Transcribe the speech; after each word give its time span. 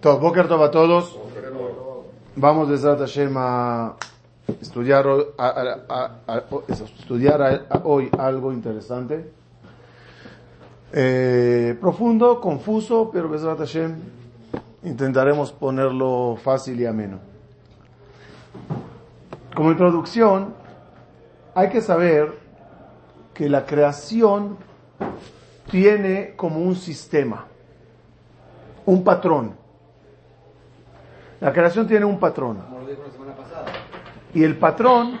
Todo, 0.00 0.20
Boker 0.20 0.46
Tov 0.46 0.62
a 0.62 0.70
todos. 0.70 1.18
Vamos 2.36 2.68
desde 2.68 2.96
Hashem 2.96 3.34
a 3.36 3.96
estudiar, 4.60 5.04
estudiar 6.68 7.66
hoy 7.82 8.08
algo 8.16 8.52
interesante. 8.52 9.28
Eh, 10.92 11.76
profundo, 11.80 12.40
confuso, 12.40 13.10
pero 13.12 13.28
Besrat 13.28 13.58
Hashem 13.58 13.96
intentaremos 14.84 15.50
ponerlo 15.50 16.38
fácil 16.44 16.80
y 16.80 16.86
ameno. 16.86 17.18
Como 19.52 19.72
introducción, 19.72 20.54
hay 21.56 21.70
que 21.70 21.80
saber 21.80 22.34
que 23.34 23.48
la 23.48 23.66
creación 23.66 24.58
tiene 25.68 26.34
como 26.36 26.60
un 26.60 26.76
sistema, 26.76 27.46
un 28.86 29.02
patrón. 29.02 29.66
La 31.40 31.52
creación 31.52 31.86
tiene 31.86 32.04
un 32.04 32.18
patrón. 32.18 32.58
Y 34.34 34.42
el 34.42 34.56
patrón, 34.58 35.20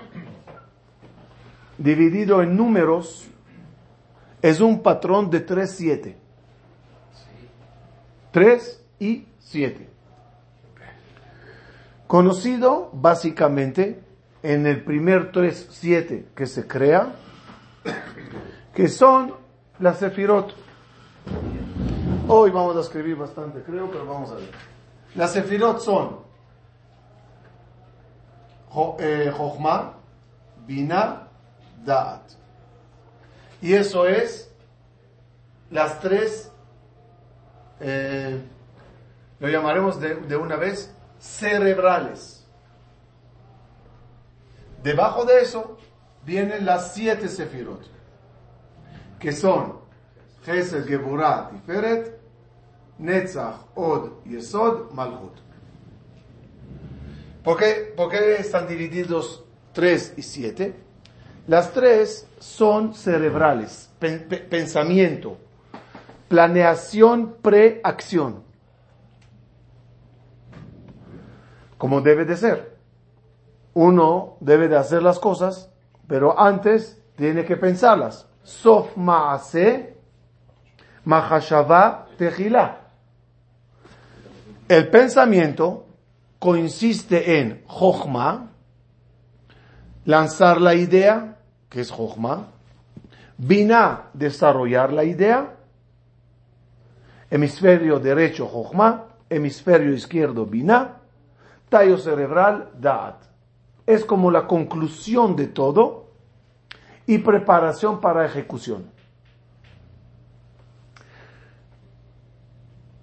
dividido 1.76 2.42
en 2.42 2.56
números, 2.56 3.28
es 4.42 4.60
un 4.60 4.82
patrón 4.82 5.30
de 5.30 5.40
3, 5.40 5.70
7. 5.70 6.16
3 8.32 8.84
y 9.00 9.26
7. 9.38 9.88
Conocido 12.06 12.90
básicamente 12.92 14.00
en 14.42 14.66
el 14.66 14.82
primer 14.82 15.32
3, 15.32 15.68
7 15.70 16.28
que 16.34 16.46
se 16.46 16.66
crea, 16.66 17.14
que 18.74 18.88
son 18.88 19.34
las 19.78 19.98
sefirot. 19.98 20.54
Hoy 22.28 22.50
vamos 22.50 22.76
a 22.76 22.80
escribir 22.80 23.16
bastante, 23.16 23.62
creo, 23.62 23.90
pero 23.90 24.06
vamos 24.06 24.30
a 24.30 24.34
ver. 24.34 24.77
Las 25.14 25.32
sefirot 25.32 25.80
son 25.80 26.18
Jochma, 28.70 29.94
eh, 29.94 30.66
Bina, 30.66 31.28
Da'at. 31.84 32.22
Y 33.60 33.74
eso 33.74 34.06
es 34.06 34.50
las 35.70 36.00
tres, 36.00 36.50
eh, 37.80 38.40
lo 39.40 39.48
llamaremos 39.48 40.00
de, 40.00 40.14
de 40.14 40.36
una 40.36 40.56
vez, 40.56 40.94
cerebrales. 41.18 42.46
Debajo 44.82 45.24
de 45.24 45.40
eso 45.40 45.76
vienen 46.24 46.64
las 46.64 46.94
siete 46.94 47.28
sefirot, 47.28 47.82
que 49.18 49.32
son 49.32 49.80
Gesed, 50.44 50.86
Geburat, 50.86 51.50
Tiferet, 51.50 52.17
Netzach, 52.98 53.64
Od, 53.74 54.24
Yesod, 54.24 54.92
Malchut. 54.92 55.38
¿Por 57.44 57.56
qué, 57.56 57.92
¿Por 57.96 58.10
qué 58.10 58.36
están 58.36 58.66
divididos 58.66 59.44
tres 59.72 60.12
y 60.16 60.22
siete? 60.22 60.74
Las 61.46 61.72
tres 61.72 62.28
son 62.38 62.92
cerebrales, 62.94 63.90
pensamiento, 64.50 65.38
planeación, 66.28 67.36
preacción. 67.40 68.42
Como 71.78 72.00
debe 72.02 72.24
de 72.26 72.36
ser. 72.36 72.76
Uno 73.72 74.36
debe 74.40 74.68
de 74.68 74.76
hacer 74.76 75.02
las 75.02 75.18
cosas, 75.18 75.70
pero 76.06 76.38
antes 76.38 77.00
tiene 77.16 77.44
que 77.44 77.56
pensarlas. 77.56 78.28
Sof 78.42 78.96
ma'ase, 78.96 79.96
mahashava 81.04 82.08
tehila. 82.18 82.87
El 84.68 84.88
pensamiento 84.88 85.86
consiste 86.38 87.40
en 87.40 87.62
jochma, 87.66 88.50
lanzar 90.04 90.60
la 90.60 90.74
idea, 90.74 91.38
que 91.70 91.80
es 91.80 91.90
Jochma, 91.90 92.48
Bina, 93.38 94.10
desarrollar 94.12 94.92
la 94.92 95.04
idea, 95.04 95.54
hemisferio 97.30 97.98
derecho 97.98 98.46
Jochma, 98.46 99.06
hemisferio 99.30 99.94
izquierdo 99.94 100.44
Bina, 100.44 100.96
tallo 101.70 101.96
cerebral 101.96 102.70
Da'at. 102.78 103.22
Es 103.86 104.04
como 104.04 104.30
la 104.30 104.46
conclusión 104.46 105.34
de 105.34 105.46
todo 105.46 106.10
y 107.06 107.18
preparación 107.18 108.02
para 108.02 108.26
ejecución. 108.26 108.90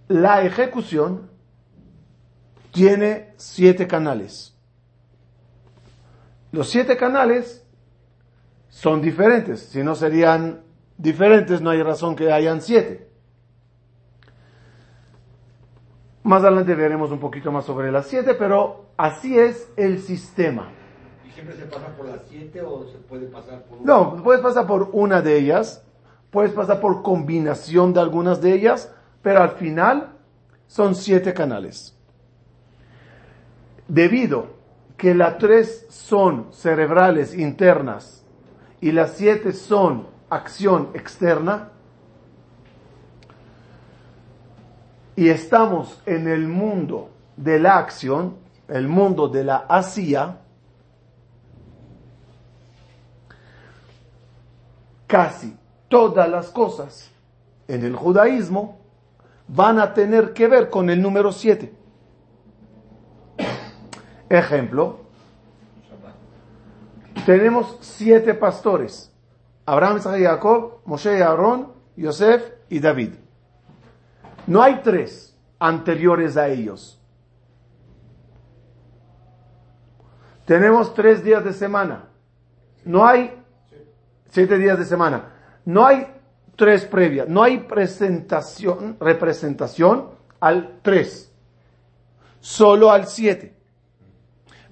La 0.07 0.43
ejecución 0.43 1.34
tiene 2.75 3.33
siete 3.37 3.87
canales. 3.87 4.53
Los 6.51 6.69
siete 6.69 6.97
canales 6.97 7.65
son 8.67 9.01
diferentes. 9.01 9.61
Si 9.61 9.81
no 9.81 9.95
serían 9.95 10.61
diferentes, 10.97 11.61
no 11.61 11.69
hay 11.69 11.81
razón 11.81 12.17
que 12.17 12.33
hayan 12.33 12.61
siete. 12.61 13.09
Más 16.23 16.43
adelante 16.43 16.75
veremos 16.75 17.11
un 17.11 17.19
poquito 17.19 17.49
más 17.49 17.63
sobre 17.63 17.93
las 17.93 18.07
siete, 18.07 18.33
pero 18.33 18.87
así 18.97 19.39
es 19.39 19.71
el 19.77 20.01
sistema. 20.01 20.69
¿Y 21.25 21.31
siempre 21.31 21.55
se 21.55 21.67
pasa 21.67 21.95
por 21.95 22.09
las 22.09 22.23
siete 22.27 22.61
o 22.61 22.89
se 22.91 22.97
puede 22.97 23.27
pasar 23.27 23.63
por 23.63 23.77
una? 23.77 23.85
No, 23.85 24.21
puedes 24.21 24.41
pasar 24.41 24.67
por 24.67 24.89
una 24.91 25.21
de 25.21 25.37
ellas, 25.37 25.81
puedes 26.29 26.51
pasar 26.51 26.81
por 26.81 27.03
combinación 27.03 27.93
de 27.93 28.01
algunas 28.01 28.41
de 28.41 28.53
ellas, 28.53 28.93
pero 29.21 29.41
al 29.41 29.51
final 29.51 30.09
son 30.67 30.93
siete 30.93 31.33
canales. 31.33 31.94
Debido 33.87 34.47
que 34.97 35.13
las 35.13 35.37
tres 35.37 35.85
son 35.89 36.47
cerebrales 36.51 37.35
internas 37.35 38.23
y 38.81 38.91
las 38.91 39.13
siete 39.13 39.53
son 39.53 40.07
acción 40.29 40.89
externa, 40.93 41.69
y 45.15 45.29
estamos 45.29 46.01
en 46.05 46.27
el 46.27 46.47
mundo 46.47 47.09
de 47.37 47.59
la 47.59 47.77
acción, 47.77 48.35
el 48.67 48.87
mundo 48.87 49.27
de 49.29 49.43
la 49.43 49.57
hacía, 49.69 50.39
casi 55.07 55.55
todas 55.87 56.27
las 56.29 56.49
cosas 56.49 57.11
en 57.67 57.85
el 57.85 57.95
judaísmo 57.95 58.79
van 59.47 59.79
a 59.79 59.93
tener 59.93 60.33
que 60.33 60.47
ver 60.47 60.69
con 60.69 60.89
el 60.89 61.01
número 61.01 61.31
siete. 61.31 61.73
Ejemplo, 64.37 64.99
tenemos 67.25 67.77
siete 67.81 68.33
pastores. 68.33 69.11
Abraham, 69.65 69.97
Isaac 69.97 70.21
Jacob, 70.21 70.81
Moshe 70.85 71.17
y 71.17 71.21
Aarón, 71.21 71.73
Yosef 71.95 72.43
y 72.69 72.79
David. 72.79 73.13
No 74.45 74.61
hay 74.61 74.81
tres 74.83 75.35
anteriores 75.57 76.37
a 76.37 76.49
ellos. 76.49 77.01
Tenemos 80.45 80.93
tres 80.93 81.23
días 81.23 81.43
de 81.43 81.53
semana. 81.53 82.09
No 82.83 83.07
hay 83.07 83.41
siete 84.29 84.57
días 84.57 84.77
de 84.77 84.85
semana. 84.85 85.31
No 85.65 85.87
hay 85.87 86.07
tres 86.55 86.85
previas. 86.85 87.27
No 87.27 87.41
hay 87.41 87.59
presentación, 87.59 88.97
representación 88.99 90.09
al 90.39 90.79
tres. 90.83 91.31
Solo 92.39 92.91
al 92.91 93.07
siete. 93.07 93.54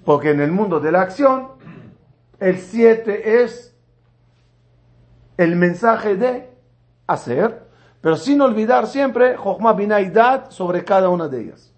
Porque 0.06 0.32
en 0.32 0.42
el 0.42 0.52
mundo 0.52 0.80
de 0.80 0.92
la 0.92 1.02
acción 1.02 1.50
el 2.40 2.58
7 2.60 3.44
es 3.44 3.76
el 5.38 5.56
mensaje 5.56 6.16
de 6.16 6.50
hacer, 7.08 7.68
pero 8.02 8.18
sin 8.18 8.42
olvidar 8.42 8.88
siempre 8.88 9.38
Jochma 9.38 9.74
Binaidad 9.74 10.50
sobre 10.50 10.84
cada 10.84 11.10
una 11.10 11.28
de 11.28 11.42
ellas. 11.42 11.74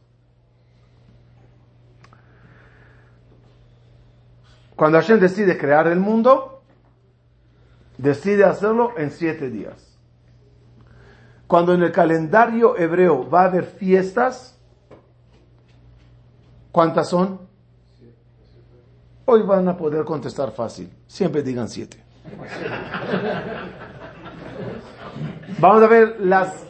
Cuando 4.76 4.98
Hashem 4.98 5.20
decide 5.20 5.58
crear 5.58 5.88
el 5.88 6.00
mundo, 6.00 6.64
decide 7.98 8.44
hacerlo 8.44 8.94
en 8.98 9.12
siete 9.12 9.50
días. 9.50 9.98
Cuando 11.48 11.74
en 11.74 11.84
el 11.84 11.92
calendario 11.92 12.78
hebreo 12.78 13.30
va 13.30 13.44
a 13.44 13.46
haber 13.46 13.66
fiestas, 13.66 14.60
¿cuántas 16.72 17.10
son? 17.10 17.45
Hoy 19.26 19.42
van 19.42 19.68
a 19.68 19.76
poder 19.76 20.06
contestar 20.06 20.52
fácil. 20.52 20.92
Siempre 21.08 21.42
digan 21.42 21.68
siete. 21.68 22.04
Vamos 25.60 25.84
a 25.84 25.88
ver 25.88 26.18
las 26.20 26.66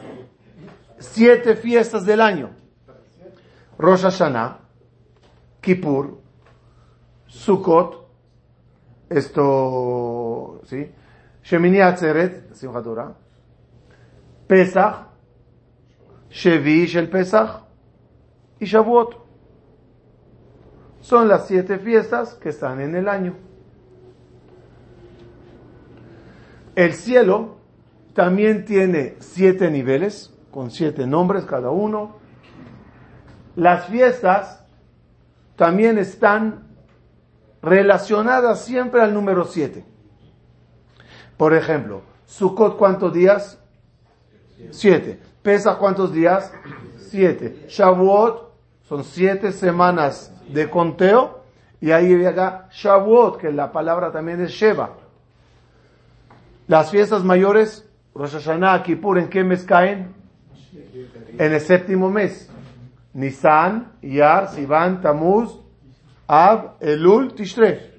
siete 1.00 1.56
fiestas 1.56 2.06
del 2.06 2.22
año. 2.22 2.52
Rosh 3.78 4.04
Hashanah, 4.04 4.60
Kippur, 5.60 6.22
Sukkot, 7.28 8.08
esto, 9.10 10.62
¿sí? 10.64 10.92
Shemini 11.44 11.82
Atzeret, 11.82 12.54
Simchat 12.54 12.86
Pesach, 14.48 15.08
Shevi 16.30 16.86
Shel 16.86 17.10
Pesach, 17.10 17.64
y 18.60 18.66
Shavuot. 18.66 19.25
Son 21.06 21.28
las 21.28 21.46
siete 21.46 21.78
fiestas 21.78 22.34
que 22.34 22.50
están 22.50 22.82
en 22.82 22.96
el 22.96 23.08
año. 23.08 23.36
El 26.76 26.94
cielo 26.94 27.58
también 28.16 28.66
tiene 28.66 29.16
siete 29.20 29.70
niveles, 29.70 30.34
con 30.50 30.72
siete 30.72 31.06
nombres 31.06 31.46
cada 31.46 31.70
uno. 31.70 32.16
Las 33.56 33.86
fiestas 33.86 34.66
también 35.56 36.00
están 36.00 36.70
relacionadas 37.62 38.66
siempre 38.66 39.00
al 39.04 39.14
número 39.14 39.46
siete. 39.46 39.86
Por 41.38 41.54
ejemplo, 41.54 42.02
Sukkot, 42.26 42.78
¿cuántos 42.78 43.14
días? 43.14 43.60
Siete. 44.72 45.20
Pesa, 45.44 45.76
¿cuántos 45.76 46.12
días? 46.12 46.52
Siete. 46.98 47.68
Shavuot, 47.68 48.55
son 48.88 49.04
siete 49.04 49.52
semanas 49.52 50.32
de 50.48 50.70
conteo. 50.70 51.44
Y 51.82 51.92
ahí 51.92 52.08
llega 52.08 52.68
Shavuot, 52.72 53.38
que 53.38 53.52
la 53.52 53.72
palabra 53.72 54.12
también 54.12 54.42
es 54.42 54.52
Sheva. 54.52 54.92
Las 56.68 56.90
fiestas 56.90 57.24
mayores, 57.24 57.88
Rosh 58.14 58.34
Hashanah, 58.34 58.82
Kippur, 58.82 59.20
¿en 59.20 59.30
qué 59.30 59.44
mes 59.44 59.64
caen? 59.64 60.16
En 61.38 61.54
el 61.54 61.62
séptimo 61.62 62.10
mes. 62.10 62.50
Nisan, 63.14 63.94
Yar, 64.02 64.50
Sivan, 64.50 65.02
Tamuz, 65.02 65.60
Ab, 66.28 66.78
Elul, 66.80 67.34
Tishrei. 67.34 67.94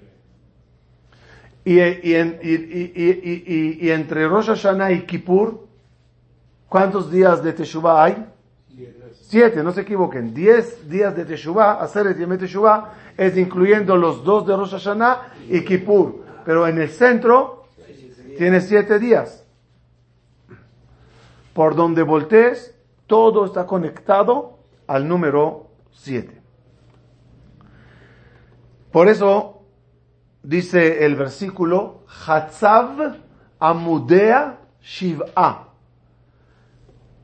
Y, 1.65 1.81
y, 1.81 3.91
entre 3.91 4.29
Rosh 4.29 4.47
Hashanah 4.47 4.93
y 4.93 5.03
Kippur, 5.03 5.67
¿cuántos 6.69 7.11
días 7.11 7.43
de 7.43 7.53
Teshuvah 7.53 8.05
hay? 8.05 8.27
Siete, 9.29 9.65
no 9.65 9.73
se 9.73 9.81
equivoquen. 9.81 10.33
Diez 10.33 10.89
días 10.89 11.17
de 11.17 11.25
Teshuvah, 11.25 11.83
hacer 11.83 12.07
el 12.07 12.17
de 12.17 12.39
Teshuvah, 12.39 12.93
es 13.17 13.37
incluyendo 13.37 13.97
los 13.97 14.23
dos 14.23 14.47
de 14.47 14.55
Rosh 14.55 14.71
Hashanah 14.71 15.33
y 15.49 15.65
Kippur. 15.65 16.25
Pero 16.45 16.69
en 16.69 16.81
el 16.81 16.89
centro, 16.89 17.65
tiene 18.39 18.61
siete 18.61 19.01
días. 19.01 19.45
Por 21.53 21.75
donde 21.75 22.05
voltees, 22.05 22.73
todo 23.09 23.47
está 23.47 23.67
conectado 23.67 24.61
al 24.87 25.09
número 25.09 25.71
siete. 25.91 26.41
Por 28.93 29.09
eso 29.09 29.63
dice 30.45 31.05
el 31.05 31.17
versículo, 31.17 32.05
Hatzav 32.07 33.17
Amudea 33.59 34.61
Shiv'a. 34.81 35.65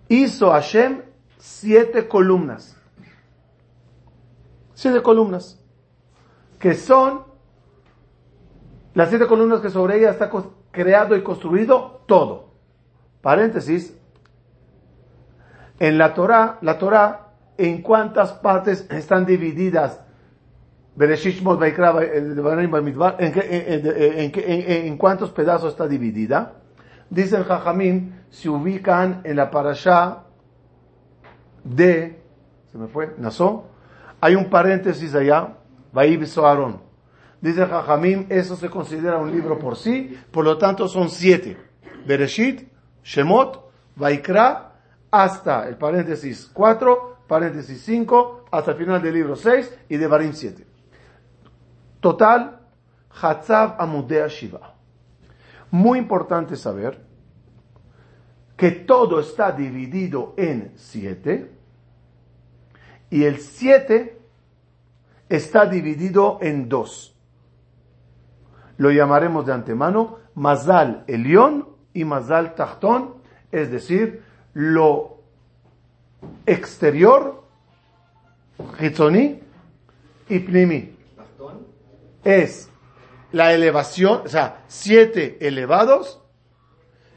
Hizo 0.08 0.50
Hashem 0.50 1.11
siete 1.42 2.06
columnas. 2.06 2.78
Siete 4.74 5.02
columnas. 5.02 5.60
Que 6.60 6.74
son 6.74 7.24
las 8.94 9.08
siete 9.08 9.26
columnas 9.26 9.60
que 9.60 9.70
sobre 9.70 9.98
ella 9.98 10.10
está 10.10 10.30
creado 10.70 11.16
y 11.16 11.24
construido 11.24 12.04
todo. 12.06 12.50
Paréntesis. 13.22 13.98
En 15.80 15.98
la 15.98 16.14
Torah, 16.14 16.58
la 16.60 16.78
Torah, 16.78 17.32
¿en 17.58 17.82
cuántas 17.82 18.34
partes 18.34 18.86
están 18.88 19.26
divididas? 19.26 20.00
¿En, 20.96 21.08
cuántos 24.96 25.32
pedazos 25.32 25.72
está 25.72 25.88
dividida? 25.88 26.52
Dicen 27.10 27.42
Jajamín, 27.42 28.20
se 28.30 28.48
ubican 28.48 29.22
en 29.24 29.34
la 29.36 29.50
parasha 29.50 30.22
de, 31.64 32.22
se 32.70 32.78
me 32.78 32.88
fue, 32.88 33.14
Nasó, 33.18 33.66
hay 34.20 34.34
un 34.34 34.48
paréntesis 34.48 35.14
allá, 35.14 35.56
Vaibso 35.92 36.46
Aarón. 36.46 36.80
Dice 37.40 37.66
Jajamim, 37.66 38.26
eso 38.28 38.56
se 38.56 38.70
considera 38.70 39.18
un 39.18 39.32
libro 39.32 39.58
por 39.58 39.76
sí, 39.76 40.16
por 40.30 40.44
lo 40.44 40.58
tanto 40.58 40.86
son 40.86 41.10
siete. 41.10 41.56
Bereshit, 42.06 42.68
Shemot, 43.02 43.70
Vaikra, 43.96 44.72
hasta 45.10 45.68
el 45.68 45.76
paréntesis 45.76 46.50
4, 46.52 47.24
paréntesis 47.26 47.82
5, 47.82 48.46
hasta 48.50 48.70
el 48.70 48.76
final 48.76 49.02
del 49.02 49.14
libro 49.14 49.36
6 49.36 49.78
y 49.88 49.96
de 49.96 50.06
Barim 50.06 50.32
7. 50.32 50.66
Total, 52.00 52.60
Hatzav 53.10 53.76
Amudea 53.78 54.26
Shiva. 54.28 54.74
Muy 55.70 55.98
importante 55.98 56.56
saber 56.56 57.04
que 58.62 58.70
todo 58.70 59.18
está 59.18 59.50
dividido 59.50 60.34
en 60.36 60.70
siete 60.76 61.50
y 63.10 63.24
el 63.24 63.40
siete 63.40 64.20
está 65.28 65.66
dividido 65.66 66.38
en 66.40 66.68
dos 66.68 67.12
lo 68.76 68.92
llamaremos 68.92 69.46
de 69.46 69.52
antemano 69.52 70.18
Mazal 70.36 71.02
Elión 71.08 71.70
y 71.92 72.04
Mazal 72.04 72.54
Tachtón, 72.54 73.16
es 73.50 73.68
decir, 73.72 74.22
lo 74.54 75.18
exterior, 76.46 77.42
Hitzoní 78.78 79.40
y 80.28 80.38
Pnimi. 80.38 80.96
Es 82.22 82.70
la 83.32 83.52
elevación, 83.52 84.22
o 84.24 84.28
sea, 84.28 84.62
siete 84.68 85.36
elevados 85.40 86.22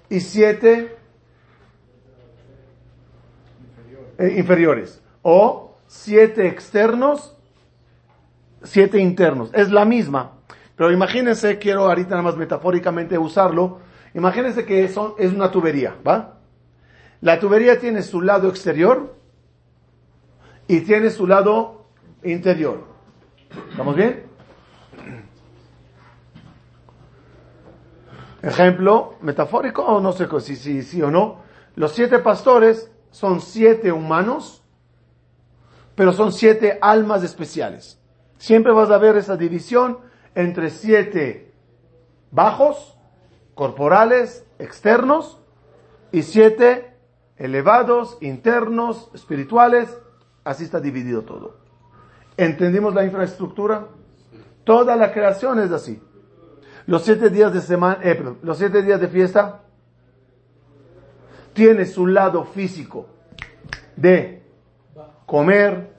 y 0.09 0.21
siete 0.21 1.04
eh, 4.17 4.35
inferiores. 4.37 5.01
O 5.21 5.77
siete 5.87 6.47
externos, 6.47 7.35
siete 8.63 8.99
internos. 8.99 9.51
Es 9.53 9.71
la 9.71 9.85
misma. 9.85 10.31
Pero 10.75 10.91
imagínense, 10.91 11.57
quiero 11.57 11.85
ahorita 11.85 12.11
nada 12.11 12.21
más 12.21 12.37
metafóricamente 12.37 13.17
usarlo, 13.17 13.79
imagínense 14.13 14.65
que 14.65 14.83
es 14.83 14.97
una 14.97 15.49
tubería, 15.49 15.95
¿va? 16.05 16.39
La 17.21 17.39
tubería 17.39 17.79
tiene 17.79 18.01
su 18.01 18.21
lado 18.21 18.49
exterior 18.49 19.15
y 20.67 20.81
tiene 20.81 21.09
su 21.09 21.27
lado 21.27 21.85
interior. 22.23 22.83
¿Estamos 23.71 23.95
bien? 23.95 24.23
Ejemplo 28.41 29.15
metafórico, 29.21 29.83
o 29.83 30.01
no 30.01 30.11
sé 30.11 30.27
si 30.41 30.55
sí, 30.55 30.83
sí 30.83 31.01
o 31.01 31.09
no. 31.09 31.41
Los 31.75 31.93
siete 31.93 32.19
pastores 32.19 32.91
son 33.15 33.39
siete 33.39 33.93
humanos, 33.93 34.61
pero 35.95 36.11
son 36.11 36.33
siete 36.33 36.77
almas 36.81 37.23
especiales. 37.23 37.97
Siempre 38.37 38.73
vas 38.73 38.91
a 38.91 38.97
ver 38.97 39.15
esa 39.15 39.37
división 39.37 39.99
entre 40.35 40.69
siete 40.69 41.53
bajos, 42.31 42.97
corporales, 43.53 44.45
externos, 44.59 45.39
y 46.11 46.23
siete 46.23 46.93
elevados, 47.37 48.17
internos, 48.19 49.09
espirituales. 49.13 49.97
Así 50.43 50.65
está 50.65 50.81
dividido 50.81 51.21
todo. 51.21 51.55
¿Entendimos 52.35 52.93
la 52.93 53.05
infraestructura? 53.05 53.87
Toda 54.65 54.97
la 54.97 55.13
creación 55.13 55.59
es 55.59 55.71
así. 55.71 56.03
Los 56.85 57.05
siete 57.05 57.29
días 57.29 57.53
de 57.53 57.61
semana, 57.61 57.99
eh, 58.03 58.35
los 58.41 58.57
siete 58.57 58.81
días 58.81 58.99
de 58.99 59.07
fiesta 59.07 59.61
tiene 61.55 61.85
su 61.85 62.05
lado 62.05 62.43
físico 62.43 63.07
de 63.95 64.43
comer, 65.25 65.89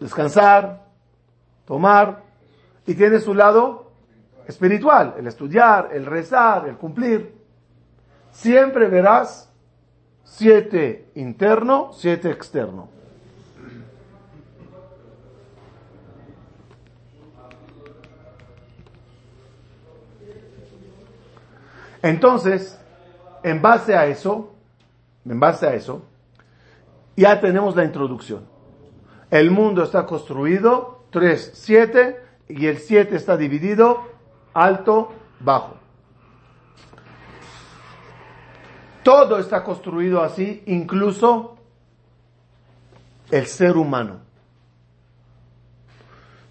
descansar, 0.00 0.86
tomar, 1.66 2.22
y 2.86 2.94
tiene 2.94 3.20
su 3.20 3.34
lado 3.34 3.92
espiritual, 4.48 5.14
el 5.18 5.26
estudiar, 5.26 5.90
el 5.92 6.06
rezar, 6.06 6.66
el 6.66 6.76
cumplir. 6.76 7.36
Siempre 8.32 8.88
verás 8.88 9.52
siete 10.24 11.10
interno, 11.14 11.90
siete 11.92 12.30
externo. 12.30 12.88
Entonces, 22.02 22.80
en 23.42 23.60
base 23.60 23.94
a 23.94 24.06
eso, 24.06 24.54
en 25.24 25.40
base 25.40 25.66
a 25.66 25.74
eso, 25.74 26.02
ya 27.16 27.40
tenemos 27.40 27.76
la 27.76 27.84
introducción. 27.84 28.46
El 29.30 29.50
mundo 29.50 29.82
está 29.82 30.06
construido, 30.06 31.04
tres, 31.10 31.52
siete, 31.54 32.18
y 32.50 32.66
el 32.66 32.78
7 32.78 33.14
está 33.14 33.36
dividido 33.36 34.02
alto, 34.52 35.12
bajo. 35.38 35.76
Todo 39.02 39.38
está 39.38 39.62
construido 39.64 40.22
así, 40.22 40.62
incluso 40.66 41.56
el 43.30 43.46
ser 43.46 43.76
humano. 43.76 44.20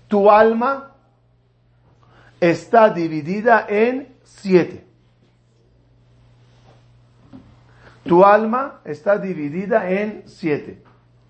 Tu 0.07 0.31
alma 0.31 0.95
está 2.39 2.89
dividida 2.89 3.65
en 3.69 4.15
siete. 4.23 4.88
Tu 8.03 8.23
alma 8.23 8.81
está 8.85 9.17
dividida 9.17 9.89
en 9.89 10.23
siete. 10.25 10.83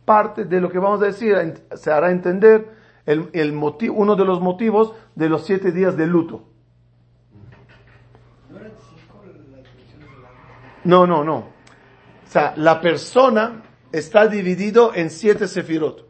parte 0.05 0.45
de 0.45 0.59
lo 0.59 0.71
que 0.71 0.79
vamos 0.79 1.01
a 1.03 1.05
decir, 1.05 1.35
se 1.75 1.91
hará 1.91 2.09
entender 2.09 2.67
el, 3.05 3.29
el 3.33 3.53
motivo, 3.53 3.95
uno 3.95 4.15
de 4.15 4.25
los 4.25 4.41
motivos 4.41 4.93
de 5.13 5.29
los 5.29 5.45
siete 5.45 5.71
días 5.71 5.95
de 5.95 6.07
luto. 6.07 6.49
No, 10.83 11.05
no, 11.05 11.23
no. 11.23 11.38
O 11.38 12.31
sea, 12.31 12.53
la 12.55 12.81
persona 12.81 13.63
está 13.91 14.27
dividido 14.27 14.93
en 14.95 15.09
siete 15.09 15.47
sefirot. 15.47 16.07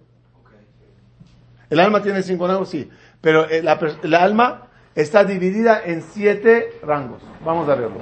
El 1.70 1.80
alma 1.80 2.02
tiene 2.02 2.24
cinco 2.24 2.48
rangos, 2.48 2.70
sí. 2.70 2.90
Pero 3.22 3.48
el, 3.48 3.68
alma 4.16 4.68
está 4.96 5.24
dividida 5.24 5.82
en 5.84 6.02
siete 6.02 6.80
rangos. 6.84 7.22
Vamos 7.46 7.70
a 7.70 7.76
verlo. 7.76 8.00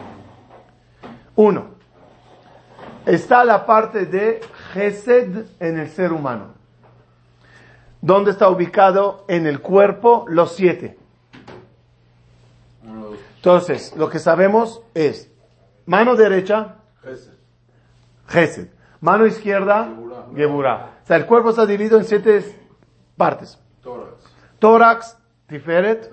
Uno. 1.36 1.77
Está 3.08 3.46
la 3.46 3.66
parte 3.66 4.06
de 4.06 4.42
Gesed 4.74 5.46
en 5.62 5.80
el 5.80 5.90
ser 5.90 6.12
humano. 6.12 6.50
¿Dónde 8.02 8.32
está 8.32 8.50
ubicado 8.50 9.24
en 9.30 9.48
el 9.48 9.62
cuerpo 9.62 10.26
los 10.28 10.52
siete? 10.52 10.98
Entonces, 13.38 13.96
lo 13.96 14.10
que 14.10 14.20
sabemos 14.20 14.82
es 14.94 15.32
mano 15.86 16.18
derecha, 16.18 16.76
Gesed. 18.28 18.68
Mano 19.00 19.26
izquierda, 19.26 19.88
Geburah. 20.36 20.98
O 21.02 21.08
sea, 21.08 21.16
el 21.16 21.26
cuerpo 21.26 21.52
está 21.52 21.66
dividido 21.66 21.98
en 21.98 22.04
siete 22.04 22.44
partes. 23.16 23.58
Tórax, 24.60 25.18
Tiferet, 25.48 26.12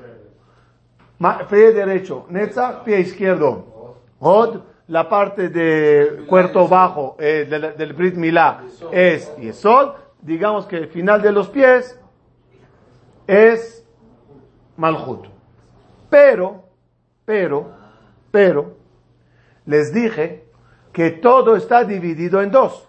pie 1.50 1.72
derecho, 1.72 2.26
Netzach, 2.28 2.84
pie 2.84 3.00
izquierdo, 3.00 3.96
Hod, 4.20 4.60
la 4.88 5.08
parte 5.08 5.48
de 5.48 6.24
cuerpo 6.26 6.68
bajo 6.68 7.16
eh, 7.18 7.46
del, 7.76 7.92
Brit 7.94 8.16
Milá 8.16 8.64
es 8.92 9.34
Yesod, 9.36 9.94
digamos 10.20 10.66
que 10.66 10.76
el 10.76 10.88
final 10.88 11.22
de 11.22 11.32
los 11.32 11.48
pies 11.48 11.98
es 13.26 13.86
Malhut. 14.76 15.26
Pero, 16.10 16.64
pero, 17.24 17.70
pero, 18.30 18.76
les 19.66 19.92
dije 19.92 20.44
que 20.92 21.10
todo 21.10 21.56
está 21.56 21.84
dividido 21.84 22.42
en 22.42 22.50
dos. 22.50 22.86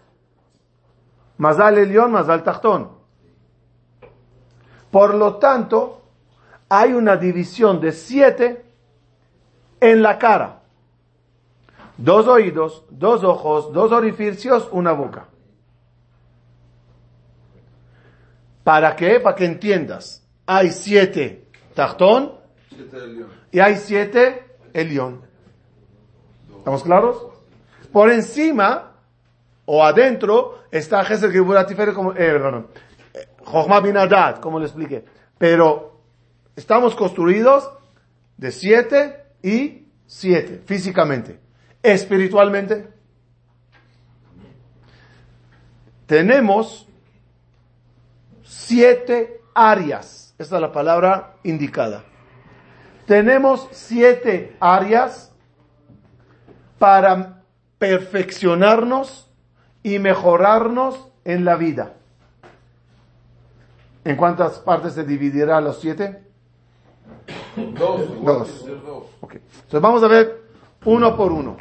Mazal 1.37 1.77
Elión, 1.77 2.11
Mazal 2.11 2.43
Tachtón. 2.43 2.89
Por 4.91 5.13
lo 5.15 5.35
tanto, 5.35 6.01
hay 6.69 6.93
una 6.93 7.17
división 7.17 7.79
de 7.79 7.91
siete 7.91 8.65
en 9.79 10.01
la 10.01 10.17
cara. 10.17 10.61
Dos 11.97 12.27
oídos, 12.27 12.83
dos 12.89 13.23
ojos, 13.23 13.71
dos 13.71 13.91
orificios, 13.91 14.67
una 14.71 14.91
boca. 14.91 15.27
¿Para 18.63 18.95
qué? 18.95 19.19
Para 19.19 19.35
que 19.35 19.45
entiendas. 19.45 20.27
Hay 20.45 20.71
siete 20.71 21.47
tachtón 21.73 22.33
y 23.51 23.59
hay 23.59 23.77
siete 23.77 24.57
elión. 24.73 25.21
¿Estamos 26.57 26.83
claros? 26.83 27.27
Por 27.91 28.11
encima 28.11 28.91
o 29.65 29.83
adentro 29.83 30.63
está 30.71 31.03
Jesús 31.05 31.31
que 31.31 31.93
como, 31.93 32.11
eh, 32.11 32.15
perdón, 32.15 32.67
como 34.41 34.59
le 34.59 34.65
expliqué. 34.65 35.05
Pero 35.37 36.01
estamos 36.55 36.95
construidos 36.95 37.69
de 38.37 38.51
siete 38.51 39.25
y 39.41 39.87
siete, 40.05 40.61
físicamente. 40.65 41.44
Espiritualmente, 41.85 42.87
tenemos 46.07 46.87
siete 48.41 49.41
áreas. 49.53 50.33
Esta 50.39 50.55
es 50.55 50.61
la 50.61 50.71
palabra 50.71 51.35
indicada. 51.43 52.03
Tenemos 53.05 53.69
siete 53.71 54.57
áreas 54.59 55.31
para 56.79 57.43
perfeccionarnos 57.77 59.29
y 59.83 59.99
mejorarnos 59.99 61.11
en 61.23 61.45
la 61.45 61.55
vida. 61.55 61.93
¿En 64.03 64.15
cuántas 64.15 64.57
partes 64.57 64.93
se 64.93 65.03
dividirá 65.03 65.61
los 65.61 65.79
siete? 65.79 66.23
Dos. 67.77 68.23
Dos. 68.23 68.65
Entonces 69.21 69.81
vamos 69.81 70.01
a 70.01 70.07
ver 70.07 70.45
uno 70.83 71.15
por 71.15 71.31
uno. 71.31 71.57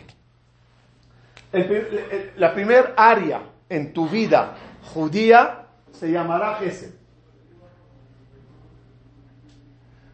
La 2.37 2.52
primer 2.52 2.94
área 2.96 3.42
en 3.68 3.92
tu 3.92 4.08
vida 4.08 4.56
judía 4.92 5.66
se 5.92 6.11
llamará 6.11 6.54
Gesed. 6.56 6.92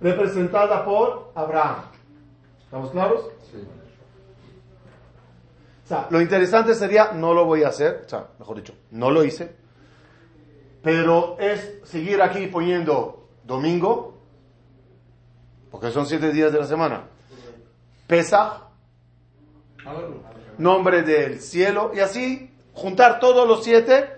Representada 0.00 0.84
por 0.84 1.32
Abraham. 1.34 1.84
¿Estamos 2.64 2.90
claros? 2.90 3.26
Sí. 3.50 3.58
O 5.84 5.88
sea, 5.88 6.06
lo 6.10 6.20
interesante 6.20 6.74
sería, 6.74 7.12
no 7.12 7.34
lo 7.34 7.44
voy 7.44 7.64
a 7.64 7.68
hacer, 7.68 8.02
o 8.06 8.08
sea, 8.08 8.28
mejor 8.38 8.56
dicho, 8.58 8.74
no 8.92 9.10
lo 9.10 9.24
hice, 9.24 9.56
pero 10.82 11.36
es 11.38 11.80
seguir 11.84 12.22
aquí 12.22 12.46
poniendo 12.46 13.28
domingo, 13.44 14.18
porque 15.70 15.90
son 15.90 16.06
siete 16.06 16.32
días 16.32 16.52
de 16.52 16.60
la 16.60 16.66
semana, 16.66 17.02
Pesach, 18.06 18.62
nombre 20.60 21.02
del 21.02 21.40
cielo, 21.40 21.92
y 21.94 22.00
así 22.00 22.50
juntar 22.72 23.18
todos 23.20 23.46
los 23.46 23.64
siete, 23.64 24.08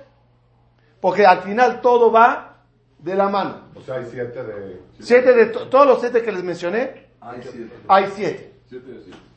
porque 1.01 1.25
al 1.25 1.43
final 1.43 1.81
todo 1.81 2.13
va 2.13 2.59
de 2.99 3.15
la 3.15 3.29
mano. 3.29 3.69
O 3.75 3.81
sea, 3.81 3.97
hay 3.97 4.07
siete 4.11 4.43
de... 4.43 4.81
Siete 5.01 5.33
de 5.35 5.47
todos 5.47 5.87
los 5.87 6.01
siete 6.01 6.23
que 6.23 6.33
les 6.33 6.45
mencioné, 6.45 7.09
hay 7.21 7.41
siete. 7.43 7.77
Hay 7.89 8.07
siete. 8.15 8.53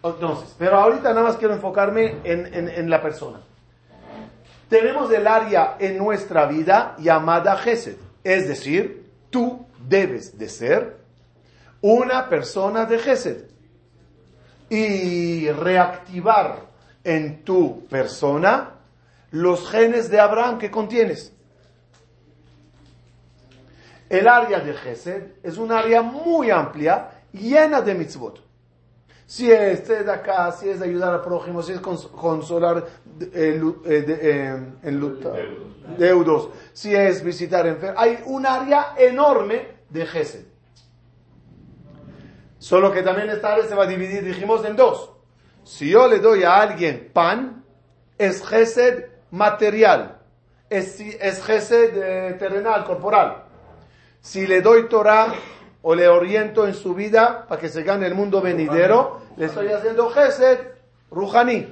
Entonces, 0.04 0.56
pero 0.60 0.78
ahorita 0.78 1.10
nada 1.10 1.24
más 1.24 1.38
quiero 1.38 1.54
enfocarme 1.54 2.18
en, 2.24 2.54
en, 2.54 2.70
en 2.70 2.90
la 2.90 3.02
persona 3.02 3.40
tenemos 4.70 5.12
el 5.12 5.28
área 5.28 5.78
en 5.80 5.98
nuestra 5.98 6.46
vida 6.46 6.96
llamada 6.98 7.56
Gesed. 7.58 7.98
Es 8.24 8.48
decir, 8.48 9.10
tú 9.30 9.66
debes 9.88 10.38
de 10.38 10.50
ser 10.50 10.98
una 11.82 12.28
persona 12.30 12.86
de 12.86 13.00
Gesed. 13.00 13.46
Y 14.70 15.50
reactivar 15.52 16.64
en 17.06 17.44
tu 17.44 17.86
persona 17.88 18.72
los 19.32 19.70
genes 19.70 20.10
de 20.10 20.20
Abraham 20.20 20.58
que 20.58 20.70
contienes. 20.70 21.32
El 24.10 24.28
área 24.28 24.60
de 24.60 24.74
Gesed 24.74 25.24
es 25.44 25.58
un 25.58 25.72
área 25.72 26.02
muy 26.02 26.50
amplia, 26.52 27.10
llena 27.32 27.82
de 27.82 27.96
mitzvot. 27.96 28.42
Si 29.26 29.50
es 29.52 29.88
de 29.88 30.12
acá, 30.12 30.52
si 30.52 30.70
es 30.70 30.80
de 30.80 30.86
ayudar 30.86 31.14
al 31.14 31.22
prójimo, 31.22 31.64
si 31.64 31.74
es 31.74 31.80
consolar 31.80 32.86
eh, 33.34 33.60
eh, 33.86 34.74
en 34.84 35.00
luta, 35.00 35.32
deudos, 35.98 36.50
si 36.74 36.94
es 36.94 37.24
visitar 37.24 37.66
enfermos. 37.66 38.00
Hay 38.00 38.20
un 38.26 38.46
área 38.46 38.94
enorme 38.98 39.68
de 39.90 40.06
Gesed. 40.06 40.46
Solo 42.60 42.92
que 42.92 43.02
también 43.02 43.30
esta 43.30 43.54
área 43.54 43.66
se 43.66 43.76
va 43.76 43.84
a 43.84 43.88
dividir, 43.88 44.24
dijimos, 44.24 44.64
en 44.64 44.76
dos. 44.76 45.15
Si 45.66 45.90
yo 45.90 46.08
le 46.08 46.20
doy 46.20 46.44
a 46.44 46.62
alguien 46.62 47.10
pan, 47.12 47.66
es 48.18 48.46
Gesed 48.48 49.06
material, 49.32 50.20
es, 50.70 51.00
es 51.00 51.44
Gesed 51.44 51.98
eh, 51.98 52.34
terrenal, 52.40 52.86
corporal. 52.86 53.44
Si 54.22 54.48
le 54.48 54.62
doy 54.62 54.88
Torah, 54.88 55.34
o 55.88 55.94
le 55.94 56.08
oriento 56.08 56.66
en 56.66 56.74
su 56.74 56.96
vida 56.96 57.46
para 57.48 57.62
que 57.62 57.70
se 57.70 57.84
gane 57.84 58.08
el 58.08 58.16
mundo 58.16 58.42
venidero, 58.42 59.22
le 59.38 59.46
estoy 59.46 59.68
haciendo 59.68 60.10
Gesed 60.10 60.58
Ruhani. 61.12 61.72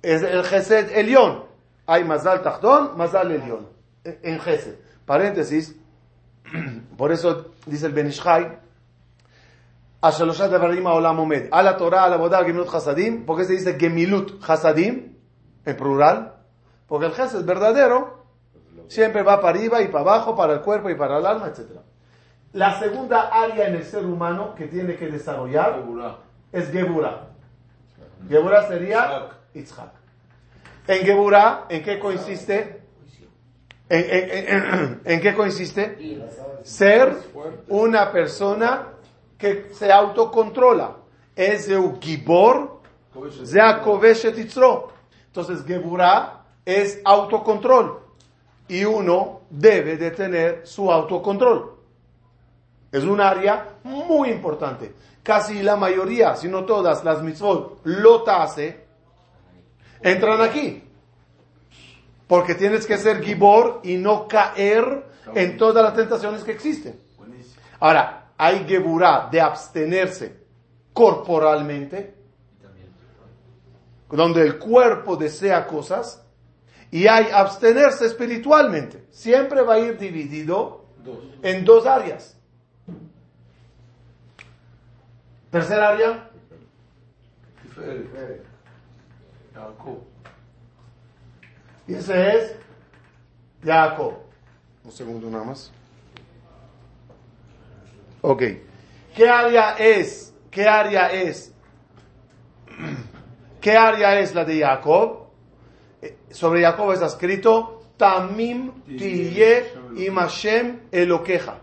Es 0.00 0.22
el 0.22 0.42
Gesed 0.42 0.96
Elión. 0.96 1.44
Hay 1.86 2.02
Mazal 2.04 2.42
Tachtón, 2.42 2.96
Mazal 2.96 3.32
Elión. 3.32 3.68
En 4.04 4.40
Gesed. 4.40 4.76
Paréntesis. 5.04 5.76
Por 6.96 7.12
eso 7.12 7.52
dice 7.66 7.84
el 7.84 7.92
Benishai. 7.92 8.58
Ashaloshat 10.00 10.50
Devarim 10.50 10.86
Olam 10.86 11.18
Omed. 11.20 11.48
A 11.50 11.62
la 11.62 11.76
Torah, 11.76 12.04
a 12.04 12.08
la 12.08 12.16
Bodah, 12.16 12.44
Gemilut 12.44 12.72
Hasadim. 12.72 13.24
¿Por 13.24 13.38
qué 13.38 13.44
se 13.44 13.52
dice 13.54 13.78
Gemilut 13.78 14.42
Hasadim? 14.46 15.16
En 15.64 15.76
plural. 15.76 16.34
Porque 16.86 17.06
el 17.06 17.12
Gesed 17.12 17.44
verdadero 17.44 18.24
siempre 18.88 19.22
va 19.22 19.40
para 19.40 19.58
arriba 19.58 19.82
y 19.82 19.88
para 19.88 20.00
abajo, 20.00 20.36
para 20.36 20.54
el 20.54 20.60
cuerpo 20.60 20.90
y 20.90 20.94
para 20.94 21.18
el 21.18 21.26
alma, 21.26 21.48
etcétera. 21.48 21.82
La 22.52 22.78
segunda 22.78 23.28
área 23.28 23.68
en 23.68 23.74
el 23.74 23.84
ser 23.84 24.04
humano 24.06 24.54
que 24.54 24.66
tiene 24.66 24.96
que 24.96 25.08
desarrollar 25.08 25.82
es 26.52 26.70
Geburah. 26.70 27.28
Geburah 28.28 28.68
sería 28.68 29.28
Itzhak. 29.52 29.90
En 30.86 31.04
Geburah, 31.04 31.66
¿en 31.68 31.82
qué 31.82 31.98
consiste? 31.98 32.82
¿En, 33.88 35.20
qué 35.20 35.34
consiste? 35.34 36.20
Ser 36.62 37.16
una 37.68 38.10
persona 38.10 38.95
que 39.38 39.70
se 39.72 39.92
autocontrola. 39.92 40.96
Es 41.34 41.68
un 41.68 42.00
gibor, 42.00 42.80
Entonces, 45.26 45.64
Geburah 45.66 46.44
es 46.64 47.00
autocontrol. 47.04 48.00
y 48.68 48.84
uno 48.84 49.42
debe 49.48 49.96
de 49.96 50.10
tener 50.10 50.66
su 50.66 50.90
autocontrol. 50.90 51.76
Es 52.90 53.04
un 53.04 53.20
área 53.20 53.74
muy 53.84 54.30
importante. 54.30 54.92
Casi 55.22 55.62
la 55.62 55.76
mayoría, 55.76 56.34
si 56.36 56.48
no 56.48 56.64
todas 56.64 57.04
las 57.04 57.22
mitzvot, 57.22 57.80
lo 57.84 58.28
hace, 58.28 58.86
entran 60.02 60.40
aquí. 60.40 60.82
Porque 62.26 62.54
tienes 62.54 62.86
que 62.86 62.98
ser 62.98 63.22
gibor 63.22 63.80
y 63.84 63.96
no 63.96 64.26
caer 64.26 65.06
en 65.34 65.56
todas 65.56 65.84
las 65.84 65.94
tentaciones 65.94 66.42
que 66.42 66.52
existen. 66.52 66.98
Ahora, 67.78 68.25
hay 68.38 68.64
geburá 68.66 69.28
de 69.30 69.40
abstenerse 69.40 70.36
corporalmente, 70.92 72.14
donde 74.10 74.42
el 74.42 74.58
cuerpo 74.58 75.16
desea 75.16 75.66
cosas, 75.66 76.24
y 76.90 77.06
hay 77.06 77.28
abstenerse 77.32 78.06
espiritualmente. 78.06 79.06
Siempre 79.10 79.62
va 79.62 79.74
a 79.74 79.78
ir 79.80 79.98
dividido 79.98 80.86
en 81.42 81.64
dos 81.64 81.86
áreas. 81.86 82.36
Tercer 85.50 85.80
área. 85.80 86.30
Y 91.88 91.94
ese 91.94 92.36
es 92.36 92.56
Jacob. 93.64 94.14
Un 94.84 94.92
segundo 94.92 95.30
nada 95.30 95.44
más. 95.44 95.72
Ok. 98.28 98.42
¿Qué 99.14 99.28
área 99.28 99.76
es? 99.78 100.34
¿Qué 100.50 100.66
área 100.66 101.12
es? 101.12 101.54
¿Qué 103.60 103.76
área 103.76 104.18
es 104.18 104.34
la 104.34 104.44
de 104.44 104.62
Jacob? 104.62 105.28
Eh, 106.02 106.16
sobre 106.30 106.62
Jacob 106.62 106.90
está 106.90 107.06
escrito 107.06 107.82
Tamim 107.96 108.82
tiye 108.84 109.72
imashem 109.96 110.80
elokeja. 110.90 111.60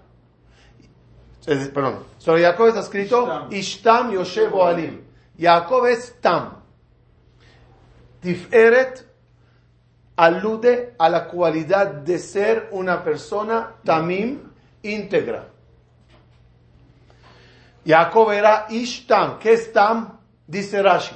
Eh, 1.47 1.69
Perdón. 1.73 2.05
Sobre 2.17 2.43
Jacob 2.43 2.67
está 2.69 2.79
escrito 2.79 3.47
Ishtam 3.51 4.13
yoshevo 4.13 4.65
alim. 4.65 5.01
Jacob 5.37 5.87
es 5.87 6.15
Tam. 6.21 6.61
Tiferet 8.21 9.05
alude 10.15 10.95
a 10.97 11.09
la 11.09 11.27
cualidad 11.27 11.87
de 11.87 12.17
ser 12.17 12.69
una 12.71 13.03
persona 13.03 13.75
tamim 13.83 14.39
íntegra. 14.81 15.52
Jacob 17.85 18.31
era 18.31 18.67
Ishtam. 18.69 19.39
¿Qué 19.39 19.53
es 19.53 19.71
Tam? 19.73 20.19
Dice 20.47 20.81
Rashi. 20.81 21.15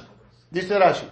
Dice 0.50 0.78
Rashi. 0.78 1.08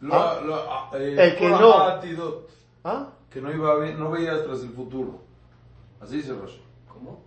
Lo- 0.00 0.14
¿Ah? 0.14 0.40
lo- 0.44 0.72
ah, 0.72 0.90
eh, 0.94 1.16
El 1.18 1.36
que 1.36 1.48
no. 1.48 1.78
Atidot, 1.80 2.48
¿Ah? 2.84 3.06
que 3.30 3.40
no 3.40 3.52
iba 3.52 3.72
a 3.72 3.74
ver- 3.76 3.96
no 3.98 4.10
veía 4.10 4.42
tras 4.44 4.60
el 4.62 4.70
futuro. 4.70 5.20
Así 6.00 6.16
dice 6.18 6.32
Rosh. 6.32 6.54
¿Cómo? 6.92 7.20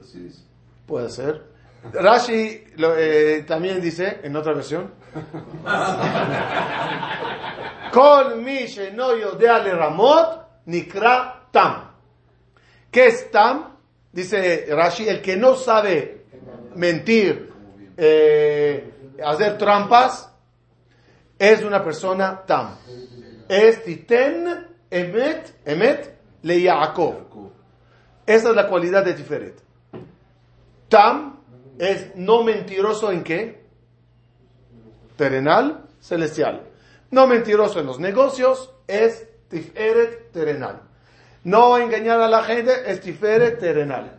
Así 0.00 0.20
dice. 0.20 0.42
Puede 0.86 1.08
ser. 1.10 1.48
Rashi 1.92 2.64
lo, 2.76 2.94
eh, 2.96 3.42
también 3.46 3.80
dice, 3.80 4.20
en 4.22 4.36
otra 4.36 4.52
versión, 4.52 4.90
Kol 7.92 8.36
mi 8.36 8.66
sheno 8.66 9.16
yodea 9.16 9.58
le 9.60 9.72
ramot 9.74 10.42
nikra 10.66 11.46
tam. 11.50 11.90
¿Qué 12.90 13.06
es 13.06 13.30
tam? 13.30 13.76
Dice 14.12 14.66
Rashi, 14.70 15.08
el 15.08 15.20
que 15.22 15.36
no 15.36 15.54
sabe 15.54 16.24
mentir, 16.74 17.52
eh, 17.96 19.16
hacer 19.24 19.56
trampas, 19.56 20.30
es 21.38 21.62
una 21.62 21.82
persona 21.82 22.44
tam. 22.44 22.76
Es 23.48 23.82
titen 23.82 24.66
emet, 24.90 25.54
emet 25.64 26.14
le 26.42 26.60
Yaakov. 26.60 27.50
Esa 28.26 28.50
es 28.50 28.56
la 28.56 28.68
cualidad 28.68 29.04
de 29.04 29.14
Tiferet. 29.14 29.62
Tam 30.88 31.40
es 31.78 32.14
no 32.16 32.42
mentiroso 32.42 33.10
en 33.10 33.22
qué? 33.24 33.64
Terrenal, 35.16 35.86
celestial. 36.00 36.66
No 37.10 37.26
mentiroso 37.26 37.80
en 37.80 37.86
los 37.86 37.98
negocios 37.98 38.72
es 38.86 39.26
Tiferet 39.48 40.30
terrenal. 40.32 40.89
No 41.44 41.78
engañar 41.78 42.20
a 42.20 42.28
la 42.28 42.42
gente 42.42 42.90
es 42.90 43.00
Tiferet 43.00 43.58
terrenal. 43.58 44.18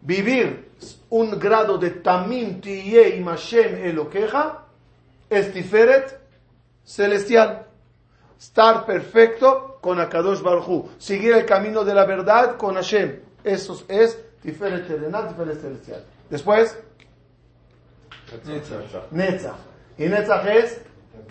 Vivir 0.00 0.72
un 1.10 1.38
grado 1.38 1.78
de 1.78 1.90
Tamim 1.90 2.60
Tiye 2.60 3.16
y 3.16 3.20
Mashem 3.20 3.76
Elokeja 3.76 4.64
es 5.30 5.52
Tiferet 5.52 6.18
celestial. 6.84 7.66
Estar 8.38 8.86
perfecto 8.86 9.78
con 9.80 10.00
Akadosh 10.00 10.42
Baruj 10.42 10.68
Hu. 10.68 10.88
Seguir 10.98 11.34
el 11.34 11.44
camino 11.44 11.84
de 11.84 11.94
la 11.94 12.04
verdad 12.04 12.56
con 12.56 12.74
Hashem. 12.74 13.20
Eso 13.44 13.84
es 13.88 14.18
Tiferet 14.42 14.86
terrenal, 14.86 15.28
Tiferet 15.28 15.60
celestial. 15.60 16.04
Después, 16.28 16.76
Netzach. 19.10 19.56
Y 19.96 20.06
Netzach 20.06 20.46
es 20.46 20.80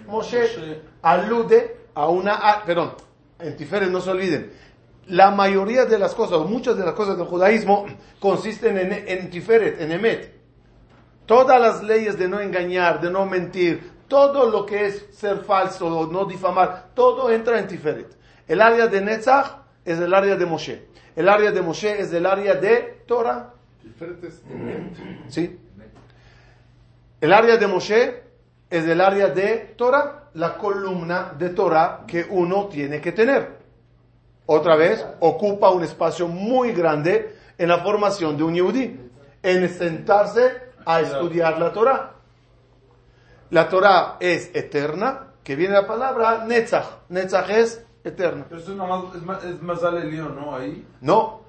Moshe. 0.05 0.81
Alude 1.01 1.77
a 1.93 2.07
una... 2.09 2.63
perdón, 2.65 2.93
en 3.39 3.55
Tiferet 3.55 3.89
no 3.89 4.01
se 4.01 4.09
olviden. 4.09 4.51
La 5.07 5.31
mayoría 5.31 5.85
de 5.85 5.97
las 5.97 6.13
cosas, 6.13 6.37
o 6.37 6.43
muchas 6.45 6.77
de 6.77 6.85
las 6.85 6.93
cosas 6.93 7.17
del 7.17 7.27
judaísmo, 7.27 7.85
consisten 8.19 8.77
en, 8.77 8.91
en 9.07 9.29
Tiferet, 9.29 9.81
en 9.81 9.91
Emet. 9.91 10.33
Todas 11.25 11.59
las 11.59 11.83
leyes 11.83 12.17
de 12.17 12.27
no 12.27 12.39
engañar, 12.39 13.01
de 13.01 13.09
no 13.09 13.25
mentir, 13.25 13.91
todo 14.07 14.49
lo 14.49 14.65
que 14.65 14.87
es 14.87 15.05
ser 15.11 15.39
falso, 15.39 16.07
no 16.11 16.25
difamar, 16.25 16.89
todo 16.93 17.29
entra 17.29 17.59
en 17.59 17.67
Tiferet. 17.67 18.15
El 18.47 18.61
área 18.61 18.87
de 18.87 19.01
Netzach 19.01 19.57
es 19.83 19.99
el 19.99 20.13
área 20.13 20.35
de 20.35 20.45
Moshe. 20.45 20.87
El 21.15 21.27
área 21.27 21.51
de 21.51 21.61
Moshe 21.61 21.99
es 21.99 22.13
el 22.13 22.25
área 22.25 22.55
de 22.55 23.03
Torah. 23.05 23.53
Diferentes. 23.83 24.41
¿Sí? 25.27 25.59
El 27.19 27.33
área 27.33 27.57
de 27.57 27.67
Moshe 27.67 28.23
es 28.69 28.85
el 28.85 29.01
área 29.01 29.29
de 29.29 29.73
Torah, 29.75 30.29
la 30.35 30.57
columna 30.57 31.33
de 31.37 31.49
Torah 31.49 32.03
que 32.05 32.25
uno 32.29 32.67
tiene 32.67 33.01
que 33.01 33.11
tener. 33.11 33.56
Otra 34.47 34.77
vez, 34.77 35.05
ocupa 35.19 35.69
un 35.71 35.83
espacio 35.83 36.27
muy 36.27 36.71
grande 36.71 37.35
en 37.57 37.67
la 37.67 37.79
formación 37.79 38.37
de 38.37 38.43
un 38.43 38.55
yudí, 38.55 38.97
en 39.43 39.69
sentarse 39.69 40.71
a 40.85 41.01
estudiar 41.01 41.59
la 41.59 41.73
Torah. 41.73 42.13
La 43.49 43.67
Torah 43.67 44.15
es 44.21 44.49
eterna, 44.55 45.33
que 45.43 45.57
viene 45.57 45.73
la 45.73 45.85
palabra 45.85 46.45
Netzach. 46.45 46.85
Netzach 47.09 47.49
es 47.49 47.85
eterna. 48.05 48.45
Pero 48.47 48.61
eso 48.61 48.71
es, 48.71 48.77
nomás, 48.77 49.15
es 49.15 49.21
más, 49.21 49.43
es 49.43 49.61
más 49.61 49.81
¿no? 49.81 50.55
Ahí. 50.55 50.87
No, 51.01 51.41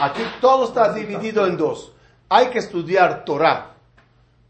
aquí 0.00 0.22
todo 0.40 0.66
está 0.66 0.92
dividido 0.92 1.46
en 1.46 1.56
dos. 1.56 1.92
Hay 2.28 2.48
que 2.50 2.60
estudiar 2.60 3.24
Torah 3.24 3.72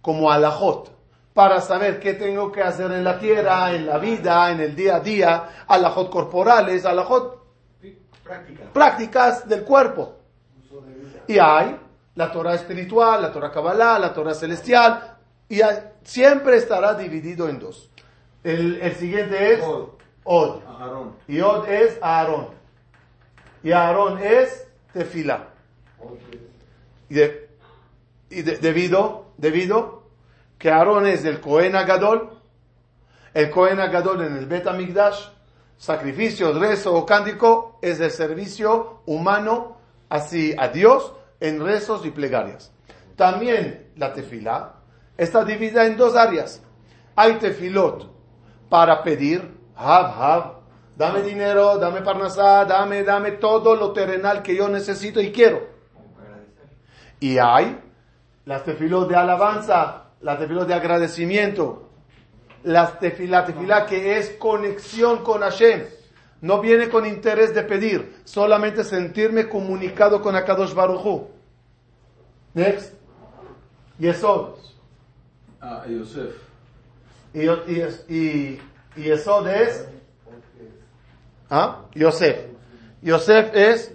como 0.02 0.30
alajot 0.30 0.90
para 1.32 1.62
saber 1.62 2.00
qué 2.00 2.12
tengo 2.12 2.52
que 2.52 2.60
hacer 2.60 2.92
en 2.92 3.02
la 3.02 3.18
tierra, 3.18 3.72
en 3.72 3.86
la 3.86 3.96
vida, 3.96 4.50
en 4.50 4.60
el 4.60 4.76
día 4.76 4.96
a 4.96 5.00
día, 5.00 5.64
alajot 5.66 6.10
corporales, 6.10 6.84
alajot 6.84 7.43
Práctica. 8.24 8.64
prácticas 8.72 9.48
del 9.48 9.62
cuerpo. 9.64 10.16
Y 11.28 11.38
hay 11.38 11.76
la 12.16 12.32
Torah 12.32 12.54
espiritual, 12.54 13.20
la 13.22 13.32
Torah 13.32 13.50
Kabbalah, 13.50 13.98
la 13.98 14.12
Torah 14.12 14.34
celestial, 14.34 15.16
y 15.48 15.60
hay- 15.62 15.78
siempre 16.02 16.56
estará 16.56 16.94
dividido 16.94 17.48
en 17.48 17.58
dos. 17.58 17.90
El, 18.42 18.80
el 18.80 18.94
siguiente 18.94 19.54
es 19.54 19.62
Od. 19.62 19.88
Od. 20.24 20.62
Aarón. 20.66 21.16
Y 21.28 21.40
Od 21.40 21.68
es 21.68 21.98
Aarón. 22.02 22.48
Y 23.62 23.72
Aarón 23.72 24.18
es 24.18 24.66
Tefila. 24.92 25.48
Y, 27.08 27.14
de- 27.14 27.48
y 28.30 28.42
de- 28.42 28.56
debido, 28.58 29.26
debido 29.38 30.04
que 30.58 30.70
Aarón 30.70 31.06
es 31.06 31.24
el 31.24 31.40
Cohen 31.40 31.74
Agadol, 31.76 32.38
el 33.34 33.50
Cohen 33.50 33.80
Agadol 33.80 34.22
en 34.22 34.36
el 34.36 34.46
Bet 34.46 34.66
Amigdash, 34.66 35.28
sacrificio, 35.76 36.52
rezo 36.58 36.94
o 36.94 37.04
cántico, 37.04 37.78
es 37.82 38.00
el 38.00 38.10
servicio 38.10 39.02
humano 39.06 39.76
así 40.08 40.54
a 40.58 40.68
Dios 40.68 41.12
en 41.40 41.64
rezos 41.64 42.04
y 42.06 42.10
plegarias. 42.10 42.72
También 43.16 43.92
la 43.96 44.12
tefila 44.12 44.74
está 45.16 45.44
dividida 45.44 45.86
en 45.86 45.96
dos 45.96 46.16
áreas. 46.16 46.62
Hay 47.16 47.34
tefilot 47.34 48.10
para 48.68 49.02
pedir, 49.02 49.56
hab, 49.76 50.20
hab, 50.20 50.54
dame 50.96 51.22
dinero, 51.22 51.78
dame 51.78 52.02
parnasá, 52.02 52.64
dame, 52.64 53.04
dame 53.04 53.32
todo 53.32 53.76
lo 53.76 53.92
terrenal 53.92 54.42
que 54.42 54.56
yo 54.56 54.68
necesito 54.68 55.20
y 55.20 55.30
quiero. 55.30 55.74
Y 57.20 57.38
hay 57.38 57.80
las 58.44 58.64
tefilot 58.64 59.08
de 59.08 59.16
alabanza, 59.16 60.10
las 60.20 60.38
tefilot 60.38 60.66
de 60.66 60.74
agradecimiento, 60.74 61.90
las 62.64 62.98
tefilá, 62.98 63.44
tefilá 63.44 63.86
que 63.86 64.18
es 64.18 64.30
conexión 64.30 65.22
con 65.22 65.40
Hashem. 65.40 65.84
No 66.40 66.60
viene 66.60 66.88
con 66.88 67.06
interés 67.06 67.54
de 67.54 67.62
pedir, 67.62 68.16
solamente 68.24 68.84
sentirme 68.84 69.48
comunicado 69.48 70.20
con 70.20 70.36
Akadosh 70.36 70.74
Baruj 70.74 71.06
Hu. 71.06 71.28
Next. 72.52 72.92
Yesod. 73.98 74.56
Ah, 75.60 75.84
Yosef. 75.88 76.34
Y, 77.32 77.44
y, 77.44 77.82
y, 78.08 78.60
y 78.96 79.02
Yesod 79.02 79.48
es 79.48 79.86
¿Ah? 81.50 81.82
Yosef. 81.94 82.46
Yosef 83.02 83.54
es 83.54 83.92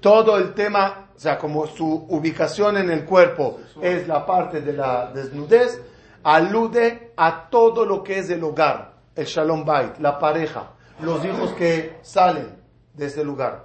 todo 0.00 0.36
el 0.36 0.54
tema, 0.54 1.08
o 1.16 1.18
sea, 1.18 1.38
como 1.38 1.66
su 1.66 2.06
ubicación 2.08 2.76
en 2.76 2.90
el 2.90 3.04
cuerpo 3.04 3.60
es 3.80 4.06
la 4.06 4.26
parte 4.26 4.60
de 4.60 4.72
la 4.72 5.10
desnudez, 5.12 5.80
alude 6.24 7.12
a 7.16 7.48
todo 7.50 7.84
lo 7.84 8.02
que 8.02 8.18
es 8.18 8.30
el 8.30 8.42
hogar, 8.44 8.92
el 9.14 9.26
shalom 9.26 9.64
bait, 9.64 9.98
la 9.98 10.18
pareja, 10.18 10.70
los 11.00 11.24
hijos 11.24 11.52
que 11.52 11.98
salen 12.02 12.56
de 12.94 13.06
ese 13.06 13.24
lugar. 13.24 13.64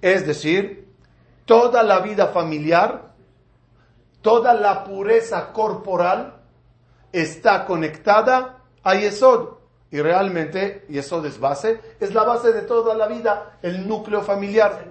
Es 0.00 0.26
decir, 0.26 0.88
toda 1.44 1.82
la 1.82 2.00
vida 2.00 2.28
familiar, 2.28 3.12
toda 4.22 4.54
la 4.54 4.84
pureza 4.84 5.52
corporal 5.52 6.34
está 7.12 7.64
conectada 7.64 8.58
a 8.82 8.94
Yesod. 8.94 9.48
Y 9.90 10.00
realmente 10.00 10.84
Yesod 10.88 11.24
es 11.26 11.38
base, 11.38 11.80
es 12.00 12.12
la 12.12 12.24
base 12.24 12.52
de 12.52 12.62
toda 12.62 12.94
la 12.94 13.06
vida, 13.06 13.58
el 13.62 13.86
núcleo 13.86 14.22
familiar. 14.22 14.84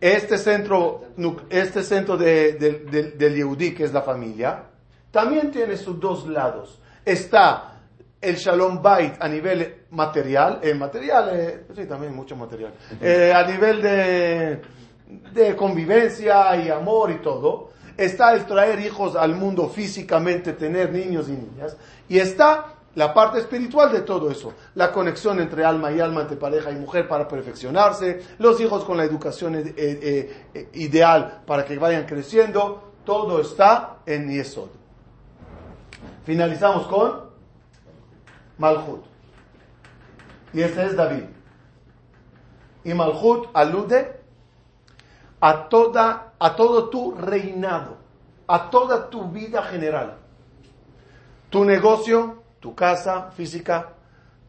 Este 0.00 0.38
centro, 0.38 1.02
este 1.50 1.82
centro 1.82 2.16
de, 2.16 2.54
de- 2.54 2.78
de- 2.90 3.10
del 3.12 3.34
Yehudí, 3.34 3.74
que 3.74 3.84
es 3.84 3.92
la 3.92 4.00
familia, 4.00 4.64
también 5.10 5.50
tiene 5.50 5.76
sus 5.76 5.98
dos 5.98 6.26
lados. 6.26 6.80
Está 7.04 7.78
el 8.20 8.36
Shalom 8.36 8.82
Bait 8.82 9.14
a 9.18 9.28
nivel 9.28 9.86
material, 9.90 10.60
eh, 10.62 10.74
material, 10.74 11.30
eh, 11.32 11.66
sí, 11.74 11.86
también 11.86 12.14
mucho 12.14 12.36
material, 12.36 12.74
Eh, 13.00 13.32
a 13.34 13.46
nivel 13.46 13.80
de, 13.80 14.62
de 15.32 15.56
convivencia 15.56 16.54
y 16.56 16.68
amor 16.68 17.10
y 17.10 17.18
todo. 17.18 17.70
Está 17.96 18.32
el 18.32 18.46
traer 18.46 18.80
hijos 18.80 19.16
al 19.16 19.34
mundo 19.34 19.68
físicamente, 19.68 20.52
tener 20.54 20.92
niños 20.92 21.28
y 21.28 21.32
niñas. 21.32 21.76
Y 22.08 22.18
está 22.18 22.74
la 22.94 23.14
parte 23.14 23.38
espiritual 23.38 23.92
de 23.92 24.00
todo 24.00 24.30
eso, 24.30 24.54
la 24.74 24.90
conexión 24.90 25.40
entre 25.40 25.64
alma 25.64 25.92
y 25.92 26.00
alma, 26.00 26.22
entre 26.22 26.36
pareja 26.36 26.70
y 26.70 26.76
mujer 26.76 27.06
para 27.06 27.28
perfeccionarse, 27.28 28.20
los 28.38 28.60
hijos 28.60 28.84
con 28.84 28.96
la 28.96 29.04
educación 29.04 29.54
eh, 29.54 29.74
eh, 29.76 30.46
eh, 30.54 30.68
ideal 30.74 31.42
para 31.46 31.64
que 31.64 31.78
vayan 31.78 32.04
creciendo, 32.04 32.94
todo 33.04 33.40
está 33.40 33.98
en 34.06 34.28
Yesod. 34.28 34.79
Finalizamos 36.24 36.86
con 36.86 37.30
Malhut. 38.58 39.04
Y 40.52 40.62
este 40.62 40.86
es 40.86 40.96
David. 40.96 41.24
Y 42.84 42.94
Malhut 42.94 43.48
alude 43.54 44.20
a 45.40 45.68
toda, 45.68 46.34
a 46.38 46.56
todo 46.56 46.88
tu 46.88 47.14
reinado, 47.14 47.96
a 48.46 48.70
toda 48.70 49.08
tu 49.08 49.30
vida 49.30 49.62
general. 49.62 50.18
Tu 51.48 51.64
negocio, 51.64 52.42
tu 52.60 52.74
casa 52.74 53.30
física, 53.30 53.94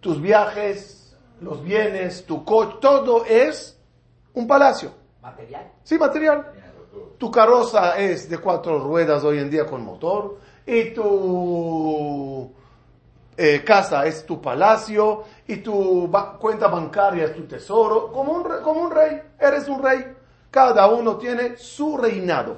tus 0.01 0.21
viajes, 0.21 1.15
los 1.39 1.63
bienes, 1.63 2.25
tu 2.25 2.43
coche, 2.43 2.77
todo 2.81 3.25
es 3.25 3.79
un 4.33 4.47
palacio. 4.47 4.91
Material. 5.21 5.71
Sí, 5.83 5.97
material. 5.97 6.51
Tu 7.17 7.31
carroza 7.31 7.97
es 7.97 8.29
de 8.29 8.37
cuatro 8.39 8.79
ruedas 8.79 9.23
hoy 9.23 9.39
en 9.39 9.49
día 9.49 9.65
con 9.65 9.83
motor 9.83 10.39
y 10.65 10.91
tu 10.93 12.51
eh, 13.37 13.63
casa 13.63 14.05
es 14.05 14.25
tu 14.25 14.41
palacio 14.41 15.23
y 15.47 15.57
tu 15.57 16.09
cuenta 16.39 16.67
bancaria 16.67 17.25
es 17.25 17.35
tu 17.35 17.43
tesoro. 17.43 18.11
Como 18.11 18.33
un, 18.33 18.43
como 18.63 18.81
un 18.81 18.91
rey, 18.91 19.21
eres 19.39 19.67
un 19.67 19.81
rey. 19.81 20.05
Cada 20.49 20.87
uno 20.87 21.17
tiene 21.17 21.57
su 21.57 21.97
reinado. 21.97 22.57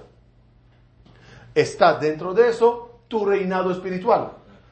Está 1.54 1.96
dentro 1.96 2.34
de 2.34 2.50
eso 2.50 3.00
tu 3.08 3.26
reinado 3.26 3.72
espiritual. 3.72 4.32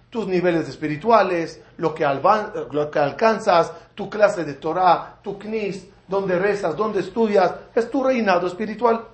Tus 0.09 0.27
niveles 0.27 0.67
espirituales, 0.67 1.61
lo 1.77 1.93
que, 1.93 2.05
alban- 2.05 2.51
lo 2.71 2.91
que 2.91 2.99
alcanzas, 2.99 3.71
tu 3.95 4.09
clase 4.09 4.43
de 4.43 4.55
Torah, 4.55 5.19
tu 5.23 5.37
knis, 5.39 5.87
donde 6.07 6.37
rezas, 6.37 6.75
donde 6.75 6.99
estudias, 6.99 7.53
es 7.73 7.89
tu 7.89 8.03
reinado 8.03 8.47
espiritual. 8.47 9.05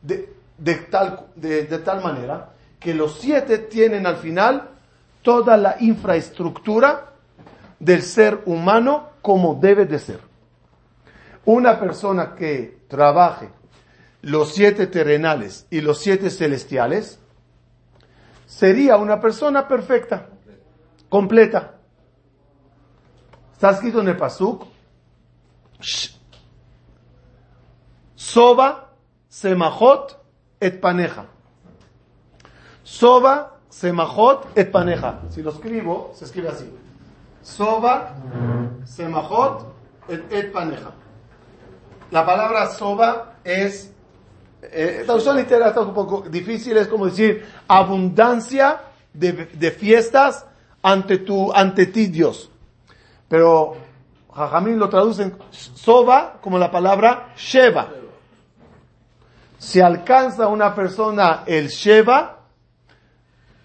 De, 0.00 0.32
de 0.58 0.74
tal, 0.74 1.26
de, 1.36 1.64
de 1.66 1.78
tal 1.78 2.02
manera 2.02 2.51
que 2.82 2.94
los 2.94 3.18
siete 3.18 3.58
tienen 3.58 4.06
al 4.06 4.16
final 4.16 4.70
toda 5.22 5.56
la 5.56 5.76
infraestructura 5.80 7.12
del 7.78 8.02
ser 8.02 8.42
humano 8.46 9.10
como 9.22 9.54
debe 9.54 9.86
de 9.86 9.98
ser. 9.98 10.20
Una 11.44 11.78
persona 11.78 12.34
que 12.34 12.84
trabaje 12.88 13.50
los 14.22 14.54
siete 14.54 14.86
terrenales 14.86 15.66
y 15.70 15.80
los 15.80 15.98
siete 15.98 16.30
celestiales 16.30 17.18
sería 18.46 18.96
una 18.96 19.20
persona 19.20 19.66
perfecta, 19.66 20.28
completa. 21.08 21.78
Está 23.52 23.70
escrito 23.70 24.00
en 24.00 24.08
el 24.08 24.16
Pasuk, 24.16 24.66
Soba 28.14 28.92
semajot 29.28 30.16
et 30.60 30.80
paneja. 30.80 31.31
Soba 32.82 33.58
semajot 33.68 34.46
et 34.56 34.70
paneja. 34.70 35.20
Si 35.30 35.42
lo 35.42 35.50
escribo, 35.50 36.12
se 36.14 36.24
escribe 36.24 36.48
así. 36.48 36.70
Soba 37.42 38.14
semajot 38.84 39.66
et, 40.08 40.52
paneja. 40.52 40.92
La 42.10 42.26
palabra 42.26 42.68
soba 42.70 43.36
es, 43.42 43.90
eh, 44.62 45.02
traducción 45.04 45.36
literal 45.36 45.68
está 45.68 45.80
un 45.80 45.94
poco 45.94 46.22
difícil, 46.28 46.76
es 46.76 46.88
como 46.88 47.06
decir 47.06 47.46
abundancia 47.66 48.82
de, 49.12 49.32
de 49.32 49.70
fiestas 49.70 50.44
ante 50.82 51.18
tu, 51.18 51.52
ante 51.52 51.86
ti 51.86 52.08
Dios. 52.08 52.50
Pero 53.28 53.76
Jajamín 54.34 54.78
lo 54.78 54.88
traducen 54.88 55.36
soba 55.50 56.38
como 56.40 56.58
la 56.58 56.70
palabra 56.70 57.32
sheva. 57.36 57.88
Si 59.58 59.80
alcanza 59.80 60.48
una 60.48 60.74
persona 60.74 61.44
el 61.46 61.68
sheva, 61.68 62.41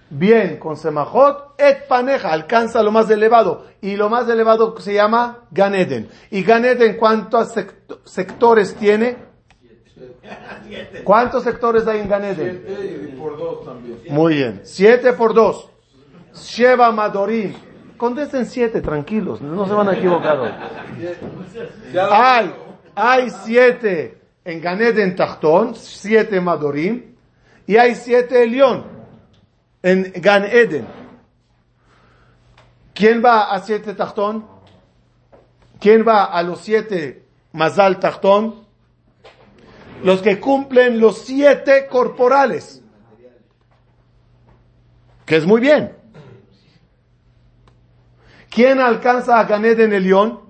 bien 0.10 0.58
con 0.58 0.78
semajot, 0.78 1.56
et 1.60 1.88
paneja, 1.88 2.32
alcanza 2.32 2.82
lo 2.84 2.92
más 2.92 3.10
elevado. 3.10 3.66
Y 3.82 3.96
lo 3.96 4.10
más 4.10 4.28
elevado 4.30 4.78
se 4.80 4.94
llama 4.94 5.40
Ganeden. 5.52 6.10
¿Y 6.32 6.44
Ganeden 6.44 6.98
cuántos 6.98 7.56
sect- 7.56 8.00
sectores 8.06 8.76
tiene? 8.76 9.18
¿Cuántos 11.04 11.44
sectores 11.44 11.88
hay 11.88 12.00
en 12.02 12.10
Ganeden? 12.10 12.64
Siete 12.66 13.10
y 13.14 13.16
por 13.16 13.38
dos 13.38 13.66
también. 13.66 14.00
Muy 14.10 14.36
bien. 14.36 14.62
Siete 14.64 15.14
por 15.14 15.34
dos. 15.34 15.70
Sheva 16.34 16.92
Madorim. 16.92 17.54
Contesten 17.98 18.46
siete, 18.46 18.80
tranquilos, 18.82 19.42
no 19.42 19.68
se 19.68 19.74
van 19.74 19.90
a 19.90 19.94
equivocar. 19.94 20.38
hoy. 20.38 20.52
Hay, 22.12 22.54
hay 22.94 23.30
siete 23.32 24.20
en 24.46 24.62
Ganeden 24.62 25.16
Tachtón, 25.16 25.74
siete 25.74 26.40
Madorim, 26.40 27.16
y 27.66 27.76
hay 27.78 27.96
siete 27.96 28.44
Elión 28.44 28.97
en 29.88 30.12
Gan 30.16 30.44
Eden. 30.44 30.86
¿Quién 32.94 33.24
va 33.24 33.54
a 33.54 33.62
siete 33.62 33.94
Tachtón? 33.94 34.46
¿Quién 35.80 36.06
va 36.06 36.26
a 36.26 36.44
los 36.44 36.60
siete 36.60 37.26
Mazal 37.54 37.98
Tachtón? 37.98 38.66
Los 40.04 40.22
que 40.22 40.42
cumplen 40.42 41.00
los 41.00 41.20
siete 41.20 41.88
corporales. 41.88 42.84
Que 45.26 45.38
es 45.38 45.46
muy 45.46 45.62
bien. 45.62 45.96
¿Quién 48.50 48.82
alcanza 48.82 49.40
a 49.40 49.46
Ganed 49.46 49.80
en 49.80 49.94
Elión? 49.94 50.42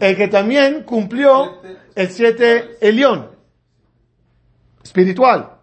El 0.00 0.16
que 0.16 0.28
también 0.28 0.84
cumplió 0.84 1.60
el 1.94 2.10
siete 2.10 2.78
Elión. 2.80 3.32
Espiritual. 4.82 5.59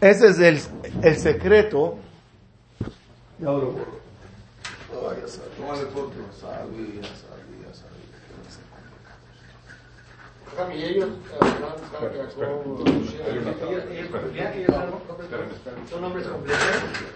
Ese 0.00 0.28
es 0.28 0.38
el, 0.38 0.60
el 1.02 1.16
secreto. 1.18 1.98
Ya 3.38 3.50
lo. 3.50 3.74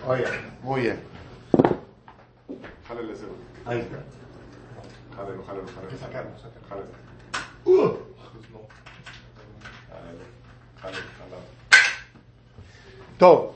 Oye, 0.07 0.25
muy 0.63 0.81
bien. 0.83 1.01
Jálele 2.87 3.13
ese. 3.13 3.25
Ahí 3.65 3.81
está. 3.81 3.97
Jálelo, 5.17 5.43
jálelo, 5.45 5.67
jálelo. 5.75 5.89
Que 5.89 5.97
sacarlo, 5.97 6.31
sacarlo. 6.39 6.69
Jálelo. 6.69 6.89
Uh. 7.65 7.99
Jálelo, 9.89 10.25
jálelo, 10.81 11.03
jálelo. 11.19 11.55
Todo. 13.19 13.55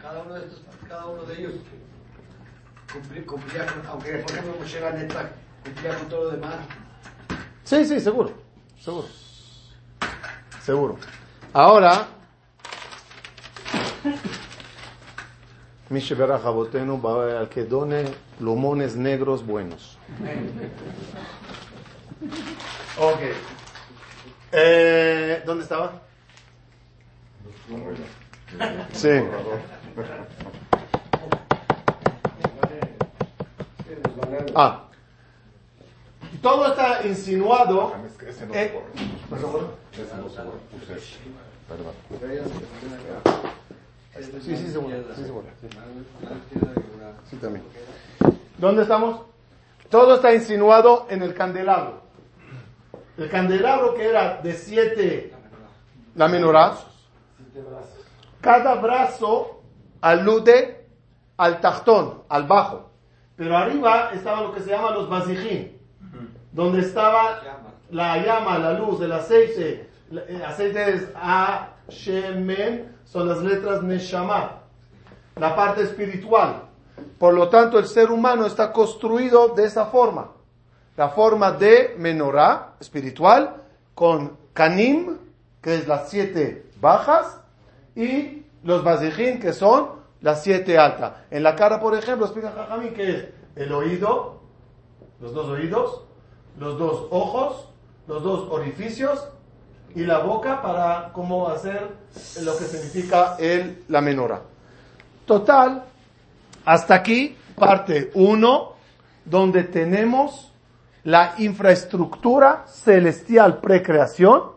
Cada 0.00 0.22
uno 0.22 0.34
de 0.34 0.40
estos, 0.44 0.60
cada 0.88 1.06
uno 1.06 1.22
de 1.22 1.38
ellos 1.38 1.52
cumplía, 2.92 3.26
cumplía 3.26 3.66
con, 3.66 3.86
aunque 3.86 4.12
por 4.18 4.30
ejemplo 4.30 4.54
Moshe 4.58 4.80
Ganeta 4.80 5.30
cumplía 5.64 5.98
con 5.98 6.08
todo 6.08 6.24
lo 6.24 6.30
demás. 6.32 6.56
Sí, 7.64 7.84
sí, 7.84 8.00
seguro. 8.00 8.32
seguro. 8.78 9.06
Seguro. 10.62 10.98
Ahora, 11.52 12.06
Mishe 15.88 16.14
Berajabotenu, 16.14 17.00
al 17.06 17.48
que 17.48 17.64
done 17.64 18.04
lomones 18.40 18.96
negros 18.96 19.44
buenos. 19.46 19.98
Ok. 22.98 23.20
Eh, 24.52 25.42
¿Dónde 25.44 25.62
estaba? 25.62 26.00
Sí. 28.92 29.08
Ah. 34.54 34.84
Todo 36.42 36.66
está 36.68 37.06
insinuado. 37.06 37.94
Eh. 38.52 38.82
Sí, 44.14 44.56
sí, 44.56 44.56
se 44.56 44.56
sí, 44.56 44.66
sí. 44.66 45.32
Sí, 47.30 47.36
también. 47.36 47.64
¿Dónde 48.58 48.82
estamos? 48.82 49.22
Todo 49.88 50.16
está 50.16 50.34
insinuado 50.34 51.06
en 51.08 51.22
el 51.22 51.34
candelabro. 51.34 52.02
El 53.16 53.30
candelabro 53.30 53.94
que 53.94 54.08
era 54.08 54.40
de 54.42 54.52
siete, 54.54 55.32
la 56.14 56.28
menorá, 56.28 56.76
cada 58.40 58.74
brazo 58.74 59.62
alude 60.00 60.86
al 61.36 61.60
tajtón, 61.60 62.22
al 62.28 62.46
bajo. 62.46 62.90
Pero 63.36 63.56
arriba 63.56 64.10
estaba 64.12 64.42
lo 64.42 64.52
que 64.52 64.60
se 64.60 64.70
llama 64.70 64.90
los 64.90 65.08
basijín, 65.08 65.78
donde 66.52 66.80
estaba 66.80 67.40
la 67.90 68.18
llama, 68.18 68.58
la 68.58 68.72
luz, 68.74 69.00
el 69.00 69.12
aceite. 69.12 69.88
El 70.10 70.42
aceite 70.44 70.94
es 70.94 71.08
A, 71.14 71.70
Shemen, 71.88 72.96
son 73.04 73.28
las 73.28 73.38
letras 73.38 73.82
Neshama, 73.82 74.58
la 75.36 75.56
parte 75.56 75.82
espiritual. 75.82 76.64
Por 77.18 77.34
lo 77.34 77.48
tanto, 77.48 77.78
el 77.78 77.86
ser 77.86 78.10
humano 78.10 78.44
está 78.46 78.72
construido 78.72 79.48
de 79.48 79.64
esa 79.64 79.86
forma. 79.86 80.32
La 80.96 81.08
forma 81.08 81.52
de 81.52 81.94
menorá 81.98 82.74
espiritual 82.80 83.56
con 83.94 84.36
kanim, 84.52 85.16
que 85.62 85.76
es 85.76 85.88
las 85.88 86.10
siete 86.10 86.66
bajas, 86.80 87.41
y 87.94 88.44
los 88.64 88.84
bazijín, 88.84 89.40
que 89.40 89.52
son 89.52 90.02
las 90.20 90.42
siete 90.42 90.78
altas. 90.78 91.12
En 91.30 91.42
la 91.42 91.56
cara, 91.56 91.80
por 91.80 91.96
ejemplo, 91.96 92.26
explica 92.26 92.52
Jajamín 92.52 92.94
que 92.94 93.10
es 93.10 93.28
el 93.56 93.72
oído, 93.72 94.40
los 95.20 95.34
dos 95.34 95.48
oídos, 95.48 96.02
los 96.58 96.78
dos 96.78 97.06
ojos, 97.10 97.68
los 98.06 98.22
dos 98.22 98.48
orificios 98.50 99.28
y 99.94 100.04
la 100.04 100.18
boca 100.18 100.62
para 100.62 101.10
cómo 101.12 101.48
hacer 101.48 101.88
lo 102.42 102.56
que 102.56 102.64
significa 102.64 103.36
el, 103.38 103.84
la 103.88 104.00
menorá. 104.00 104.42
Total, 105.26 105.84
hasta 106.64 106.94
aquí, 106.94 107.36
parte 107.56 108.10
1, 108.14 108.72
donde 109.24 109.64
tenemos 109.64 110.52
la 111.04 111.34
infraestructura 111.38 112.64
celestial 112.66 113.58
precreación 113.58 114.51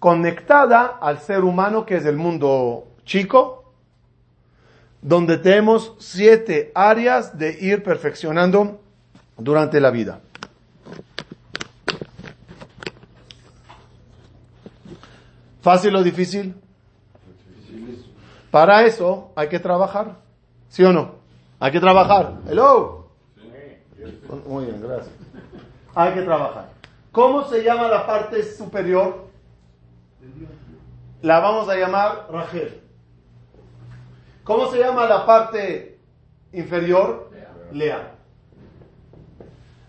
conectada 0.00 0.98
al 1.00 1.20
ser 1.20 1.44
humano 1.44 1.86
que 1.86 1.96
es 1.96 2.06
el 2.06 2.16
mundo 2.16 2.88
chico, 3.04 3.72
donde 5.02 5.38
tenemos 5.38 5.94
siete 5.98 6.72
áreas 6.74 7.38
de 7.38 7.56
ir 7.60 7.82
perfeccionando 7.82 8.80
durante 9.36 9.78
la 9.78 9.90
vida. 9.90 10.20
¿Fácil 15.60 15.94
o 15.94 16.02
difícil? 16.02 16.54
Para 18.50 18.84
eso 18.84 19.32
hay 19.36 19.48
que 19.48 19.60
trabajar, 19.60 20.16
¿sí 20.70 20.82
o 20.82 20.92
no? 20.92 21.16
Hay 21.60 21.70
que 21.70 21.80
trabajar. 21.80 22.38
Hello. 22.48 23.10
Muy 24.46 24.64
bien, 24.64 24.80
gracias. 24.80 25.14
Hay 25.94 26.14
que 26.14 26.22
trabajar. 26.22 26.70
¿Cómo 27.12 27.44
se 27.44 27.62
llama 27.62 27.88
la 27.88 28.06
parte 28.06 28.42
superior? 28.42 29.29
La 31.22 31.40
vamos 31.40 31.68
a 31.68 31.76
llamar 31.76 32.28
Rachel. 32.30 32.80
¿Cómo 34.42 34.70
se 34.70 34.78
llama 34.78 35.06
la 35.06 35.26
parte 35.26 35.98
inferior? 36.52 37.30
Lea. 37.72 38.14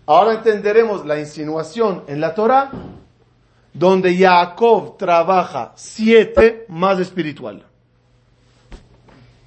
Ahora 0.06 0.34
entenderemos 0.34 1.06
la 1.06 1.18
insinuación 1.18 2.04
en 2.06 2.20
la 2.20 2.34
Torah, 2.34 2.70
donde 3.72 4.16
Jacob 4.16 4.96
trabaja 4.98 5.72
siete 5.74 6.66
más 6.68 7.00
espiritual. 7.00 7.64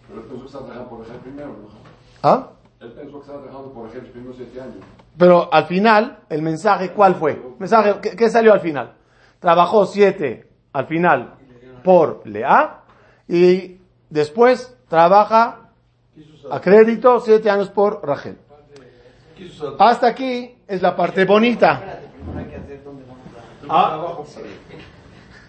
Pero 0.07 0.21
él 0.21 0.27
pensó 0.27 0.39
que 0.39 0.45
estaba 0.47 0.65
trabajando 0.65 0.89
por 0.89 0.99
Rachel 1.01 1.19
primero, 1.21 1.47
¿no? 1.49 1.69
¿Ah? 2.23 2.49
Él 2.79 2.91
pensó 2.93 3.13
que 3.13 3.19
estaba 3.19 3.41
trabajando 3.43 3.73
por 3.73 3.85
Rachel 3.85 4.01
los 4.01 4.11
primeros 4.11 4.35
siete 4.37 4.59
años. 4.59 4.77
Pero 5.17 5.53
al 5.53 5.65
final, 5.65 6.19
el 6.29 6.41
mensaje, 6.41 6.91
¿cuál 6.91 7.15
fue? 7.15 7.41
Mensaje, 7.59 7.95
¿qué, 8.01 8.15
qué 8.15 8.29
salió 8.29 8.51
al 8.53 8.59
final? 8.59 8.95
Trabajó 9.39 9.85
siete 9.85 10.54
al 10.75 10.88
final 10.88 11.35
por 11.85 12.27
Lea 12.27 12.81
y 13.29 13.79
después 14.09 14.75
trabaja 14.89 15.69
a 16.51 16.59
crédito 16.59 17.21
siete 17.21 17.49
años 17.49 17.69
por 17.69 18.05
Rachel. 18.05 18.38
Hasta 19.79 20.07
aquí 20.07 20.53
es 20.67 20.81
la 20.81 20.93
parte 20.93 21.23
bonita. 21.23 22.01
Ah, 23.69 24.21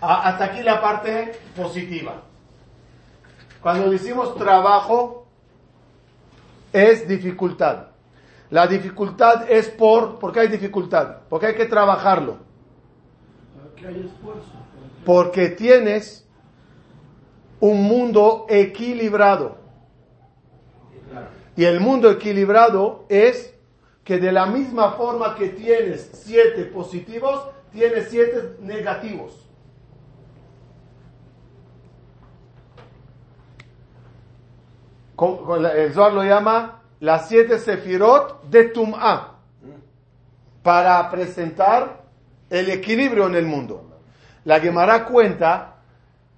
ah, 0.01 0.29
hasta 0.29 0.45
aquí 0.45 0.63
la 0.63 0.81
parte 0.81 1.33
positiva. 1.57 2.23
Cuando 3.61 3.91
decimos 3.91 4.37
trabajo, 4.37 5.27
es 6.73 7.09
dificultad. 7.09 7.89
La 8.51 8.69
dificultad 8.69 9.51
es 9.51 9.69
por, 9.71 10.21
¿por 10.21 10.33
qué 10.33 10.41
hay 10.41 10.49
dificultad? 10.49 11.17
Porque 11.29 11.47
hay 11.47 11.55
que 11.57 11.67
trabajarlo. 11.67 12.37
Porque 13.61 13.89
tienes 15.57 16.27
un 17.61 17.83
mundo 17.83 18.47
equilibrado. 18.49 19.59
Y 21.57 21.65
el 21.65 21.81
mundo 21.81 22.11
equilibrado 22.11 23.07
es 23.09 23.55
que 24.05 24.19
de 24.19 24.31
la 24.31 24.47
misma 24.47 24.93
forma 24.93 25.35
que 25.37 25.49
tienes 25.49 26.11
siete 26.13 26.65
positivos, 26.65 27.41
tienes 27.73 28.09
siete 28.11 28.57
negativos. 28.61 29.43
El 35.19 35.93
Zohar 35.95 36.13
lo 36.13 36.25
llama 36.25 36.83
las 37.01 37.29
siete 37.29 37.59
sefirot 37.59 38.45
de 38.51 38.65
Tum'a 38.65 39.39
para 40.63 41.11
presentar 41.11 42.05
el 42.51 42.69
equilibrio 42.71 43.27
en 43.27 43.35
el 43.35 43.47
mundo. 43.47 43.96
La 44.47 44.61
Gemara 44.61 45.05
cuenta 45.07 45.75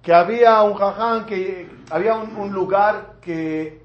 que 0.00 0.14
había 0.14 0.62
un 0.62 0.72
jaján, 0.72 1.26
que 1.26 1.68
había 1.90 2.14
un, 2.14 2.50
lugar 2.54 3.16
que 3.20 3.82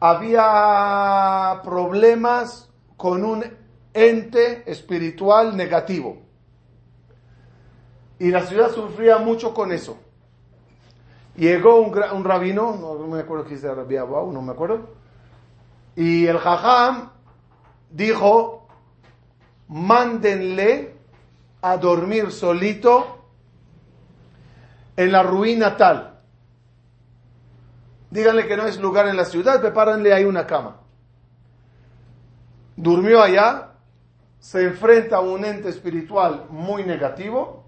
había 0.00 1.60
problemas 1.62 2.68
con 2.96 3.24
un 3.24 3.44
ente 3.94 4.68
espiritual 4.68 5.56
negativo. 5.56 6.20
Y 8.18 8.32
la 8.32 8.42
ciudad 8.42 8.72
sufría 8.72 9.18
mucho 9.18 9.54
con 9.54 9.70
eso. 9.70 10.00
Llegó 11.36 11.80
un, 11.80 12.24
rabino, 12.24 12.76
no 12.76 13.06
me 13.06 13.20
acuerdo 13.20 13.44
quién 13.44 13.60
era 13.60 13.76
Rabbi 13.76 13.94
no 13.94 14.42
me 14.42 14.50
acuerdo. 14.50 14.88
Y 15.94 16.26
el 16.26 16.38
jajam 16.38 17.08
dijo, 17.88 18.66
mándenle 19.68 20.91
a 21.62 21.76
dormir 21.76 22.32
solito 22.32 23.24
en 24.96 25.12
la 25.12 25.22
ruina 25.22 25.76
tal. 25.76 26.20
Díganle 28.10 28.46
que 28.46 28.56
no 28.56 28.66
es 28.66 28.78
lugar 28.78 29.08
en 29.08 29.16
la 29.16 29.24
ciudad, 29.24 29.60
prepárenle 29.60 30.12
ahí 30.12 30.24
una 30.24 30.46
cama. 30.46 30.80
Durmió 32.76 33.22
allá, 33.22 33.70
se 34.38 34.64
enfrenta 34.64 35.16
a 35.16 35.20
un 35.20 35.44
ente 35.44 35.68
espiritual 35.68 36.46
muy 36.50 36.84
negativo, 36.84 37.64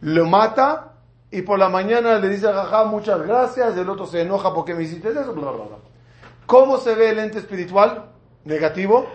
lo 0.00 0.26
mata 0.26 0.94
y 1.30 1.42
por 1.42 1.58
la 1.58 1.68
mañana 1.68 2.18
le 2.18 2.28
dice 2.28 2.46
Jajá 2.52 2.84
muchas 2.84 3.20
gracias, 3.22 3.76
el 3.76 3.88
otro 3.88 4.06
se 4.06 4.22
enoja 4.22 4.54
porque 4.54 4.74
me 4.74 4.84
hiciste 4.84 5.10
eso, 5.10 5.32
bla, 5.32 5.50
bla, 5.50 5.64
bla. 5.64 5.76
¿Cómo 6.46 6.78
se 6.78 6.94
ve 6.94 7.10
el 7.10 7.18
ente 7.18 7.38
espiritual 7.38 8.06
negativo? 8.44 9.06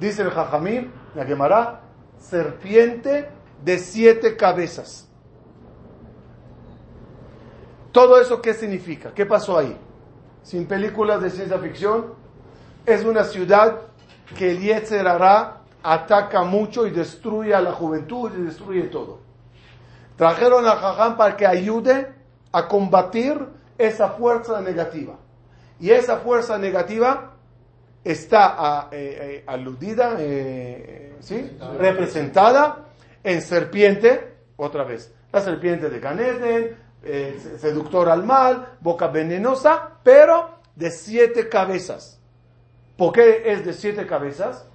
Dice 0.00 0.22
el 0.22 0.30
Jajamín, 0.30 0.92
la 1.14 1.24
Gemara, 1.24 1.85
serpiente 2.18 3.28
de 3.64 3.78
siete 3.78 4.36
cabezas. 4.36 5.08
¿Todo 7.92 8.20
eso 8.20 8.42
qué 8.42 8.52
significa? 8.52 9.14
¿Qué 9.14 9.24
pasó 9.24 9.56
ahí? 9.56 9.76
Sin 10.42 10.66
películas 10.66 11.22
de 11.22 11.30
ciencia 11.30 11.58
ficción, 11.58 12.14
es 12.84 13.04
una 13.04 13.24
ciudad 13.24 13.78
que 14.36 14.50
el 14.50 14.60
Yetzer 14.60 15.06
Hará 15.06 15.62
ataca 15.82 16.42
mucho 16.42 16.86
y 16.86 16.90
destruye 16.90 17.54
a 17.54 17.60
la 17.60 17.72
juventud 17.72 18.30
y 18.36 18.42
destruye 18.42 18.82
todo. 18.84 19.20
Trajeron 20.16 20.66
a 20.66 20.76
Jajam 20.76 21.16
para 21.16 21.36
que 21.36 21.46
ayude 21.46 22.12
a 22.52 22.68
combatir 22.68 23.46
esa 23.78 24.10
fuerza 24.10 24.60
negativa. 24.60 25.14
Y 25.78 25.90
esa 25.90 26.16
fuerza 26.16 26.58
negativa 26.58 27.35
está 28.06 28.88
eh, 28.92 29.18
eh, 29.20 29.44
aludida, 29.46 30.16
eh, 30.20 31.16
¿sí? 31.18 31.50
representada 31.76 32.86
en 33.24 33.42
serpiente, 33.42 34.34
otra 34.56 34.84
vez, 34.84 35.12
la 35.32 35.40
serpiente 35.40 35.90
de 35.90 35.98
Ganeden, 35.98 36.76
seductor 37.58 38.08
al 38.08 38.24
mal, 38.24 38.76
boca 38.80 39.08
venenosa, 39.08 39.98
pero 40.04 40.50
de 40.76 40.90
siete 40.90 41.48
cabezas. 41.48 42.20
¿Por 42.96 43.12
qué 43.12 43.42
es 43.44 43.64
de 43.64 43.72
siete 43.72 44.06
cabezas? 44.06 44.66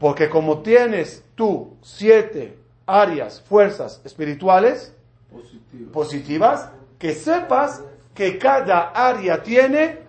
Porque 0.00 0.28
como 0.28 0.62
tienes 0.62 1.24
tú 1.36 1.76
siete 1.80 2.58
áreas, 2.86 3.40
fuerzas 3.40 4.00
espirituales 4.04 4.94
positivas, 5.92 6.70
que 6.98 7.12
sepas 7.12 7.82
que 8.14 8.36
cada 8.36 8.90
área 8.90 9.42
tiene 9.42 10.08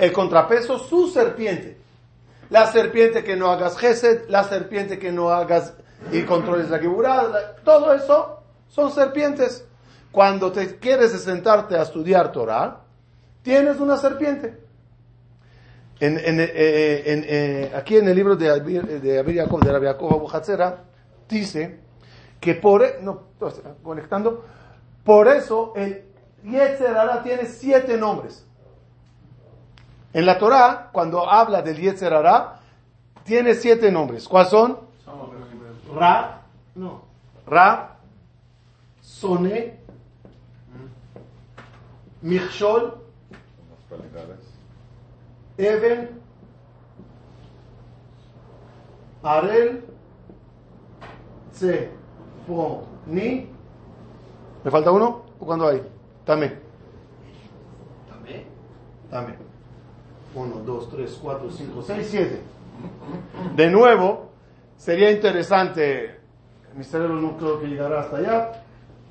el 0.00 0.12
contrapeso, 0.12 0.78
su 0.78 1.08
serpiente. 1.08 1.76
La 2.48 2.66
serpiente 2.72 3.22
que 3.22 3.36
no 3.36 3.50
hagas 3.50 3.76
gesed, 3.76 4.28
la 4.28 4.42
serpiente 4.44 4.98
que 4.98 5.12
no 5.12 5.30
hagas 5.30 5.74
y 6.10 6.22
controles 6.22 6.70
la 6.70 6.78
geburada, 6.78 7.56
todo 7.62 7.92
eso 7.92 8.42
son 8.68 8.90
serpientes. 8.90 9.64
Cuando 10.10 10.50
te 10.50 10.78
quieres 10.78 11.12
sentarte 11.12 11.76
a 11.76 11.82
estudiar 11.82 12.32
Torah, 12.32 12.80
tienes 13.42 13.78
una 13.78 13.96
serpiente. 13.98 14.58
En, 16.00 16.18
en, 16.18 16.40
eh, 16.40 16.48
eh, 16.54 17.72
aquí 17.76 17.98
en 17.98 18.08
el 18.08 18.16
libro 18.16 18.34
de 18.34 18.50
Abir, 18.50 18.84
de 18.86 19.18
Abir 19.18 19.36
Yaakov 19.36 19.60
dice 21.28 21.78
que 22.40 22.54
por, 22.54 22.82
e, 22.82 22.96
no, 23.02 23.24
conectando, 23.82 24.44
por 25.04 25.28
eso 25.28 25.74
el 25.76 26.04
Yetzerara 26.42 27.22
tiene 27.22 27.44
siete 27.44 27.98
nombres. 27.98 28.46
En 30.12 30.26
la 30.26 30.38
Torá, 30.38 30.90
cuando 30.92 31.28
habla 31.28 31.62
del 31.62 31.76
Yetzer 31.76 32.12
Hará, 32.12 32.60
tiene 33.24 33.54
siete 33.54 33.92
nombres. 33.92 34.26
¿Cuáles 34.26 34.50
son? 34.50 34.78
Ra, 35.94 36.42
no. 36.74 37.02
Ra, 37.46 37.96
Soné, 39.00 39.78
Michshol, 42.22 42.96
Eben, 45.58 46.20
Arel, 49.22 49.84
Se, 51.52 51.90
Ni. 53.06 53.48
¿Me 54.64 54.70
falta 54.70 54.90
uno? 54.90 55.22
¿O 55.38 55.44
cuándo 55.44 55.68
hay? 55.68 55.82
Tamé. 56.24 56.58
¿Tamé? 58.08 58.46
Tamé. 59.10 59.49
1, 60.34 60.56
2, 60.64 60.90
3, 60.90 61.18
4, 61.22 61.50
5, 61.50 61.82
6, 61.82 62.08
7. 62.10 62.40
De 63.56 63.70
nuevo, 63.70 64.30
sería 64.76 65.10
interesante, 65.10 66.20
mi 66.74 66.84
cerebro 66.84 67.14
no 67.14 67.36
creo 67.36 67.60
que 67.60 67.66
llegará 67.66 68.00
hasta 68.00 68.16
allá, 68.18 68.52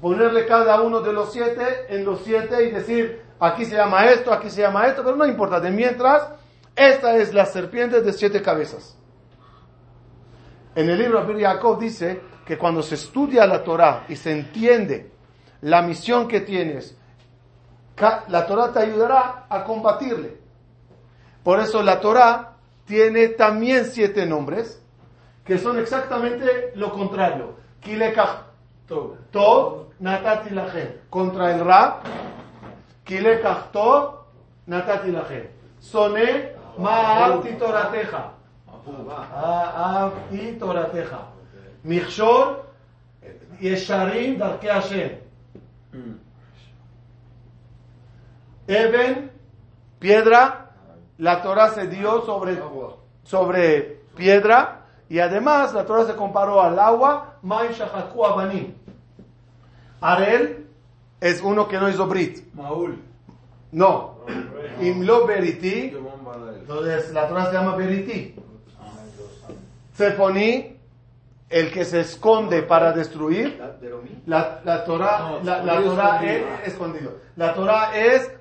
ponerle 0.01 0.45
cada 0.45 0.81
uno 0.81 1.01
de 1.01 1.13
los 1.13 1.31
siete 1.31 1.85
en 1.89 2.05
los 2.05 2.21
siete 2.21 2.65
y 2.65 2.71
decir, 2.71 3.21
aquí 3.39 3.65
se 3.65 3.75
llama 3.75 4.05
esto, 4.05 4.31
aquí 4.31 4.49
se 4.49 4.61
llama 4.61 4.87
esto, 4.87 5.03
pero 5.03 5.15
no 5.15 5.25
importa. 5.25 5.59
De 5.59 5.71
mientras, 5.71 6.29
esta 6.75 7.15
es 7.17 7.33
la 7.33 7.45
serpiente 7.45 8.01
de 8.01 8.13
siete 8.13 8.41
cabezas. 8.41 8.97
En 10.75 10.89
el 10.89 10.97
libro 10.97 11.25
de 11.25 11.43
Jacob 11.43 11.79
dice 11.79 12.21
que 12.45 12.57
cuando 12.57 12.81
se 12.81 12.95
estudia 12.95 13.45
la 13.45 13.63
Torah 13.63 14.05
y 14.07 14.15
se 14.15 14.31
entiende 14.31 15.11
la 15.61 15.81
misión 15.81 16.27
que 16.27 16.41
tienes, 16.41 16.97
la 18.29 18.47
Torah 18.47 18.71
te 18.71 18.79
ayudará 18.79 19.45
a 19.49 19.63
combatirle. 19.65 20.38
Por 21.43 21.59
eso 21.59 21.81
la 21.81 21.99
Torah 21.99 22.53
tiene 22.85 23.29
también 23.29 23.85
siete 23.85 24.25
nombres 24.25 24.81
que 25.45 25.57
son 25.57 25.79
exactamente 25.79 26.73
lo 26.75 26.91
contrario. 26.91 27.55
Kilekach 27.81 28.43
Tov 28.87 29.87
Natati 29.99 30.49
Contra 31.09 31.55
el 31.55 31.65
Ra, 31.65 32.01
Kilekach 33.03 33.71
Tov 33.71 34.15
Natati 34.67 35.11
Soné 35.79 36.53
Ma'avti 36.77 37.53
Torateja. 37.57 38.31
Ma'avti 39.07 40.57
Torateja. 40.59 41.19
Michshor 41.83 42.65
Yesharim 43.59 44.37
Darke 44.37 44.69
Hashem. 44.69 45.17
Eben, 48.67 49.31
piedra, 49.97 50.68
la 51.19 51.41
Torah 51.41 51.69
se 51.69 51.87
dio 51.87 52.25
sobre, 52.25 52.57
sobre 53.23 53.99
piedra 54.15 54.85
y 55.09 55.19
además 55.19 55.73
la 55.73 55.85
Torah 55.85 56.05
se 56.05 56.15
comparó 56.15 56.61
al 56.61 56.79
agua, 56.79 57.35
Maim 57.41 57.71
Shahaku 57.71 58.25
Abanim. 58.25 58.73
Arel 60.01 60.67
es 61.19 61.41
uno 61.41 61.67
que 61.67 61.77
no 61.77 61.89
hizo 61.89 62.07
Brit. 62.07 62.53
Maul. 62.53 62.97
No. 63.71 64.19
Imlo 64.81 65.27
Beriti. 65.27 65.93
Entonces 66.59 67.11
la 67.11 67.27
Torah 67.27 67.47
se 67.47 67.53
llama 67.53 67.75
Beriti. 67.75 68.35
Sefoní, 69.93 70.77
el 71.49 71.71
que 71.73 71.83
se 71.83 71.99
esconde 71.99 72.61
para 72.63 72.93
destruir. 72.93 73.61
La, 74.25 74.61
la 74.63 74.85
Torah, 74.85 75.39
la, 75.43 75.63
la 75.63 75.81
Torah 75.81 76.23
es 76.23 76.67
escondido. 76.67 77.17
La 77.35 77.53
Torah 77.53 77.97
es 77.97 78.31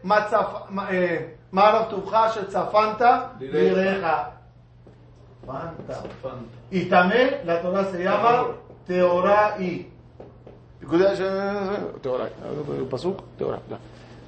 Marov 1.51 1.89
Tuvcha 1.89 2.29
Shetzafanta 2.29 3.35
Vireja. 3.39 4.33
Y 6.71 6.85
también 6.87 7.41
la 7.45 7.63
Torah 7.63 7.85
se 7.91 8.05
llama 8.05 8.49
Teorai. 8.87 9.91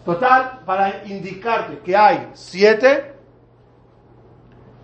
Total, 0.04 0.60
para 0.64 1.04
indicarte 1.04 1.78
que 1.80 1.96
hay 1.96 2.30
siete 2.32 3.14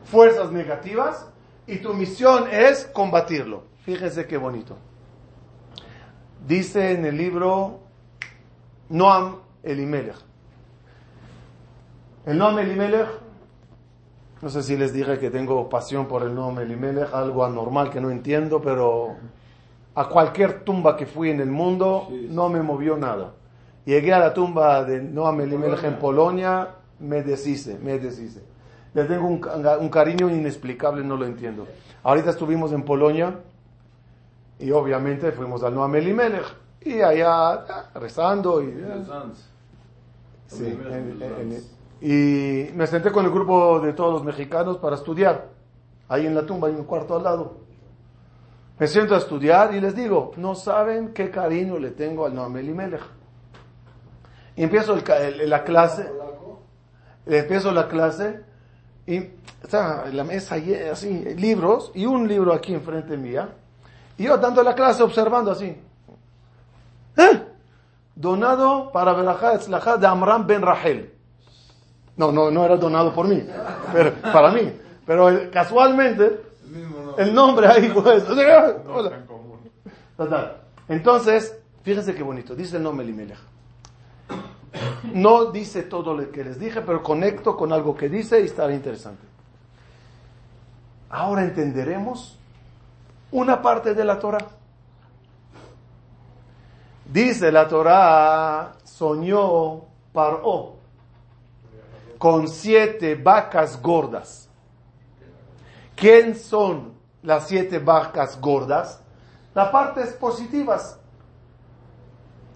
fuerzas 0.05 0.53
negativas 0.53 1.27
y 1.66 1.79
tu 1.79 1.94
misión 1.94 2.49
es 2.51 2.87
combatirlo. 2.92 3.64
Fíjese 3.85 4.27
qué 4.27 4.37
bonito. 4.37 4.77
Dice 6.46 6.92
en 6.92 7.07
el 7.07 7.16
libro 7.16 7.81
Noam 8.88 9.37
Elimelech. 9.62 10.16
El 12.26 12.38
nombre 12.38 12.64
Elimelech, 12.64 13.06
no 14.42 14.48
sé 14.48 14.60
si 14.64 14.76
les 14.76 14.92
dije 14.92 15.16
que 15.20 15.30
tengo 15.30 15.68
pasión 15.68 16.08
por 16.08 16.24
el 16.24 16.34
nombre 16.34 16.64
Elimelech, 16.64 17.14
algo 17.14 17.44
anormal 17.44 17.88
que 17.88 18.00
no 18.00 18.10
entiendo, 18.10 18.60
pero 18.60 19.14
a 19.94 20.08
cualquier 20.08 20.64
tumba 20.64 20.96
que 20.96 21.06
fui 21.06 21.30
en 21.30 21.40
el 21.40 21.50
mundo 21.52 22.08
no 22.28 22.48
me 22.48 22.60
movió 22.62 22.96
nada. 22.96 23.34
Llegué 23.84 24.12
a 24.12 24.18
la 24.18 24.34
tumba 24.34 24.82
de 24.82 25.00
Noam 25.00 25.40
Elimelech 25.40 25.84
en 25.84 26.00
Polonia, 26.00 26.70
me 26.98 27.22
deshice, 27.22 27.78
me 27.78 27.96
deshice. 28.00 28.42
Le 28.92 29.04
tengo 29.04 29.28
un, 29.28 29.40
un 29.78 29.88
cariño 29.88 30.28
inexplicable, 30.28 31.04
no 31.04 31.16
lo 31.16 31.26
entiendo. 31.26 31.64
Ahorita 32.02 32.30
estuvimos 32.30 32.72
en 32.72 32.82
Polonia 32.82 33.38
y 34.58 34.72
obviamente 34.72 35.30
fuimos 35.30 35.62
al 35.62 35.76
Noam 35.76 35.94
Elimelech 35.94 36.56
y 36.80 37.00
allá 37.02 37.64
rezando 37.94 38.60
y... 38.64 38.74
Sí, 40.48 40.76
y 42.01 42.69
me 42.75 42.87
senté 42.87 43.11
con 43.11 43.25
el 43.25 43.31
grupo 43.31 43.81
de 43.81 43.92
todos 43.92 44.13
los 44.13 44.25
mexicanos 44.25 44.79
para 44.79 44.97
estudiar. 44.97 45.49
Ahí 46.09 46.27
en 46.27 46.35
la 46.35 46.44
tumba 46.44 46.69
hay 46.69 46.75
un 46.75 46.85
cuarto 46.85 47.17
al 47.17 47.25
lado. 47.25 47.59
Me 48.79 48.87
siento 48.87 49.15
a 49.15 49.19
estudiar 49.19 49.75
y 49.75 49.81
les 49.81 49.97
digo, 49.97 50.33
no 50.37 50.55
saben 50.55 51.15
qué 51.15 51.31
cariño 51.31 51.79
le 51.79 51.92
tengo 51.92 52.27
al 52.27 52.35
Noam 52.35 52.57
Elimelech. 52.59 53.03
Y 54.55 54.63
empiezo 54.63 54.97
la 54.97 55.65
clase, 55.65 56.11
empiezo 57.25 57.73
la 57.73 57.88
clase 57.88 58.40
y 59.07 59.31
está 59.63 60.05
en 60.07 60.17
la 60.17 60.25
mesa 60.25 60.57
así, 60.92 61.25
libros 61.37 61.90
y 61.94 62.07
un 62.07 62.29
libro 62.29 62.53
aquí 62.53 62.75
enfrente 62.75 63.17
mía. 63.17 63.49
Y 64.19 64.25
yo 64.25 64.37
dando 64.37 64.63
la 64.63 64.75
clase 64.75 65.03
observando 65.03 65.51
así. 65.51 65.77
¿Eh? 67.17 67.42
donado 68.17 68.90
para 68.92 69.13
Berajá 69.13 69.55
Etzlajá 69.55 69.99
de 69.99 70.07
Amram 70.07 70.47
Ben 70.47 70.63
Rahel. 70.63 71.13
No, 72.17 72.33
no, 72.33 72.50
no 72.50 72.64
era 72.64 72.77
donado 72.77 73.12
por 73.12 73.29
mí, 73.29 73.46
pero, 73.92 74.14
para 74.33 74.50
mí. 74.50 74.73
Pero 75.04 75.50
casualmente, 75.52 76.40
el 77.19 77.35
nombre 77.35 77.69
ahí 77.69 77.90
pues, 77.90 78.25
Entonces, 80.88 81.58
fíjense 81.83 82.14
qué 82.14 82.23
bonito, 82.23 82.54
dice 82.54 82.79
el 82.79 82.83
nombre 82.83 83.04
Elimelech. 83.04 83.38
No 85.12 85.46
dice 85.46 85.85
todo 85.85 86.14
lo 86.14 86.31
que 86.31 86.44
les 86.44 86.58
dije, 86.58 86.81
pero 86.83 87.02
conecto 87.02 87.56
con 87.56 87.73
algo 87.73 87.94
que 87.94 88.08
dice 88.08 88.40
y 88.40 88.44
estará 88.44 88.75
interesante. 88.75 89.23
Ahora 91.10 91.42
entenderemos 91.44 92.38
una 93.31 93.62
parte 93.62 93.94
de 93.94 94.04
la 94.04 94.19
Torah. 94.19 94.46
Dice 97.04 97.52
la 97.52 97.69
Torah, 97.69 98.73
soñó 98.85 99.83
Paró 100.12 100.75
con 102.19 102.48
siete 102.48 103.14
vacas 103.14 103.81
gordas. 103.81 104.48
¿Quién 105.94 106.37
son 106.37 106.94
las 107.23 107.48
siete 107.48 107.79
vacas 107.79 108.40
gordas? 108.40 109.02
Las 109.54 109.71
partes 109.71 110.12
positivas. 110.14 110.98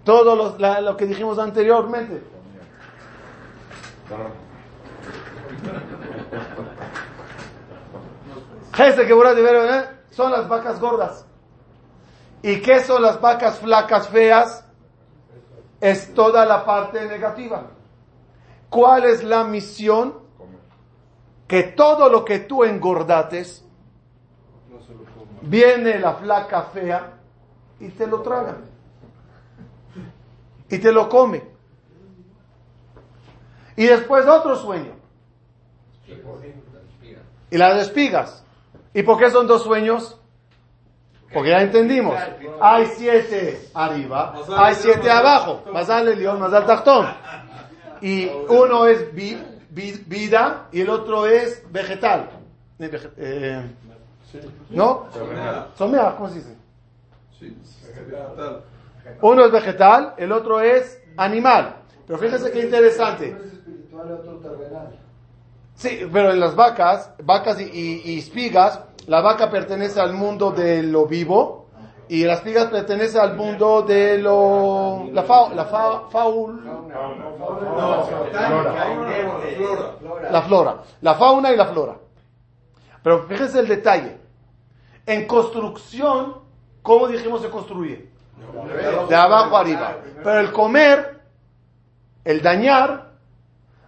Todo 0.05 0.37
lo, 0.37 0.81
lo 0.81 0.97
que 0.97 1.07
dijimos 1.07 1.39
anteriormente. 1.39 2.23
¿eh? 9.75 9.89
son 10.11 10.33
las 10.33 10.49
vacas 10.49 10.81
gordas. 10.81 11.27
¿Y 12.43 12.61
qué 12.61 12.81
son 12.81 13.03
las 13.03 13.21
vacas 13.21 13.59
flacas 13.59 14.09
feas? 14.09 14.65
Es 15.81 16.13
toda 16.15 16.45
la 16.47 16.65
parte 16.65 17.07
negativa. 17.07 17.65
¿Cuál 18.71 19.05
es 19.05 19.23
la 19.25 19.45
misión? 19.45 20.15
Que 21.47 21.65
todo 21.65 22.09
lo 22.09 22.25
que 22.25 22.39
tú 22.39 22.63
engordates, 22.63 23.65
viene 25.43 25.99
la 25.99 26.15
flaca 26.15 26.63
fea 26.63 27.15
y 27.81 27.89
te 27.89 28.07
lo 28.07 28.23
traga. 28.23 28.59
Y 30.69 30.79
te 30.79 30.93
lo 30.93 31.09
come. 31.09 31.43
Y 33.75 33.87
después 33.87 34.27
otro 34.27 34.55
sueño. 34.55 34.93
Y 37.51 37.59
las 37.59 37.83
espigas. 37.83 38.45
¿Y 38.95 39.03
por 39.03 39.19
qué 39.19 39.31
son 39.31 39.49
dos 39.49 39.65
sueños? 39.65 40.21
Porque 41.33 41.51
ya 41.51 41.63
entendimos. 41.63 42.17
Hay 42.61 42.87
siete 42.87 43.69
arriba, 43.75 44.35
hay 44.57 44.75
siete 44.75 45.11
abajo. 45.11 45.63
Mazal 45.73 46.09
el 46.09 46.19
león, 46.19 46.41
mazal 46.41 46.67
tachtón. 46.67 47.07
Y 48.01 48.29
uno 48.49 48.87
es 48.87 49.15
vi- 49.15 49.43
vi- 49.71 50.03
vida 50.07 50.69
y 50.73 50.81
el 50.81 50.91
otro 50.91 51.27
es 51.27 51.63
vegetal. 51.71 52.31
Eh, 52.79 52.91
eh, 53.17 53.63
¿No? 54.71 55.07
Somea, 55.77 56.15
¿cómo 56.17 56.29
se 56.29 56.37
dice? 56.37 56.57
Uno 59.23 59.45
es 59.45 59.53
vegetal, 59.53 60.15
el 60.17 60.33
otro 60.33 60.61
es 60.61 61.01
animal. 61.17 61.77
Pero 62.07 62.19
fíjense 62.19 62.51
qué 62.51 62.61
interesante. 62.65 63.29
es 63.31 63.53
espiritual 63.53 64.07
y 64.09 64.13
otro 64.13 64.37
terrenal. 64.39 64.89
Sí, 65.75 66.01
pero 66.13 66.31
en 66.33 66.41
las 66.41 66.55
vacas, 66.55 67.11
vacas 67.25 67.61
y, 67.61 67.65
y- 67.65 68.03
y 68.05 68.19
espigas, 68.19 68.81
la 69.07 69.21
vaca 69.21 69.51
pertenece 69.51 70.01
al 70.01 70.13
mundo 70.13 70.51
de 70.53 70.83
lo 70.83 71.07
vivo 71.07 71.60
y 72.11 72.25
las 72.25 72.39
espigas 72.39 72.67
pertenece 72.67 73.21
al 73.21 73.37
mundo 73.37 73.83
de 73.83 74.19
lo 74.19 75.05
la 75.13 75.23
fa, 75.23 75.49
la 75.55 75.65
fa- 75.65 76.09
faul- 76.11 76.61
flora. 80.01 80.31
la 80.33 80.43
flora, 80.43 80.77
la 81.03 81.15
fauna 81.15 81.53
y 81.53 81.57
la 81.57 81.67
flora. 81.67 81.97
Pero 83.03 83.23
fíjense 83.29 83.61
el 83.61 83.69
detalle. 83.69 84.19
En 85.07 85.27
construcción, 85.27 86.37
¿cómo 86.83 87.07
dijimos 87.09 87.43
se 87.43 87.49
construye? 87.51 88.09
De 89.09 89.15
abajo 89.15 89.57
arriba. 89.57 89.97
Pero 90.25 90.41
el 90.41 90.51
comer, 90.53 91.21
el 92.25 92.43
dañar, 92.43 93.13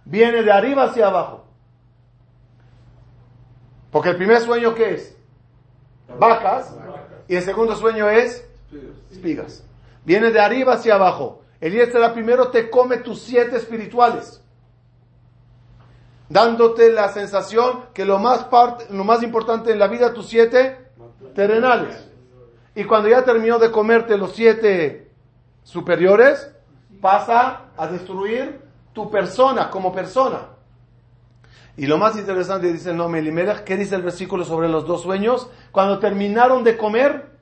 viene 0.05 0.43
de 0.43 0.51
arriba 0.51 0.83
hacia 0.85 1.07
abajo. 1.07 1.43
Porque 3.91 4.09
el 4.09 4.15
primer 4.15 4.39
sueño, 4.39 4.73
¿qué 4.73 4.93
es? 4.95 5.17
Vacas. 6.17 6.73
Y 7.27 7.35
el 7.35 7.43
segundo 7.43 7.75
sueño 7.75 8.09
es 8.09 8.45
espigas. 9.11 9.63
Viene 10.05 10.31
de 10.31 10.39
arriba 10.39 10.73
hacia 10.73 10.95
abajo. 10.95 11.41
El 11.61 11.73
la 11.93 12.13
primero 12.13 12.49
te 12.49 12.69
come 12.69 12.97
tus 12.97 13.21
siete 13.21 13.55
espirituales. 13.55 14.41
Dándote 16.27 16.91
la 16.91 17.09
sensación 17.09 17.85
que 17.93 18.05
lo 18.05 18.19
más, 18.19 18.45
parte, 18.45 18.85
lo 18.89 19.03
más 19.03 19.23
importante 19.23 19.71
en 19.71 19.79
la 19.79 19.87
vida, 19.87 20.13
tus 20.13 20.27
siete 20.27 20.77
terrenales. 21.35 22.09
Y 22.75 22.83
cuando 22.83 23.07
ya 23.07 23.23
terminó 23.23 23.59
de 23.59 23.71
comerte 23.71 24.17
los 24.17 24.33
siete 24.33 25.11
superiores, 25.63 26.51
pasa 26.99 27.67
a 27.77 27.87
destruir 27.87 28.61
tu 28.93 29.09
persona 29.09 29.69
como 29.69 29.93
persona. 29.93 30.52
Y 31.75 31.87
lo 31.87 31.97
más 31.97 32.15
interesante 32.17 32.71
dice 32.71 32.91
el 32.91 32.97
nombre 32.97 33.19
Elimelech, 33.19 33.63
¿qué 33.63 33.75
dice 33.75 33.95
el 33.95 34.03
versículo 34.03 34.45
sobre 34.45 34.69
los 34.69 34.85
dos 34.85 35.01
sueños? 35.01 35.49
Cuando 35.71 35.97
terminaron 35.97 36.63
de 36.63 36.77
comer, 36.77 37.33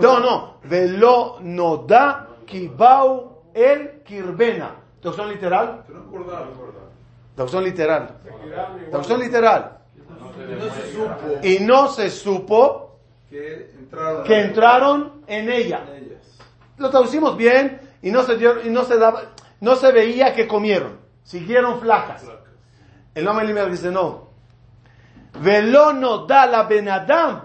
no, 0.00 0.20
no, 0.20 0.54
velo 0.64 1.38
no 1.40 1.78
da 1.78 2.28
kibau 2.44 3.42
el 3.54 4.02
kirbena. 4.02 4.76
Traducción 5.00 5.30
literal, 5.30 5.84
traducción 7.34 7.64
literal, 7.64 8.18
traducción 8.90 9.20
literal. 9.20 9.78
Y 11.42 11.60
no 11.60 11.88
se 11.88 12.10
supo 12.10 12.98
que 13.30 14.40
entraron. 14.40 15.22
en 15.26 15.50
ella. 15.50 15.84
Lo 16.78 16.90
traducimos 16.90 17.36
bien 17.36 17.80
y 18.02 18.10
no 18.10 18.22
se 18.22 18.36
dio, 18.36 18.64
y 18.64 18.70
no 18.70 18.84
se 18.84 18.98
daba, 18.98 19.22
no 19.60 19.76
se 19.76 19.92
veía 19.92 20.34
que 20.34 20.46
comieron. 20.46 21.07
Siguieron 21.28 21.78
flacas. 21.78 22.22
El 23.14 23.22
nombre 23.26 23.44
Elimelech 23.44 23.70
dice 23.72 23.90
no. 23.90 24.28
Velo 25.40 25.92
no 25.92 26.24
da 26.26 26.46
la 26.46 26.62
Benadam 26.62 27.42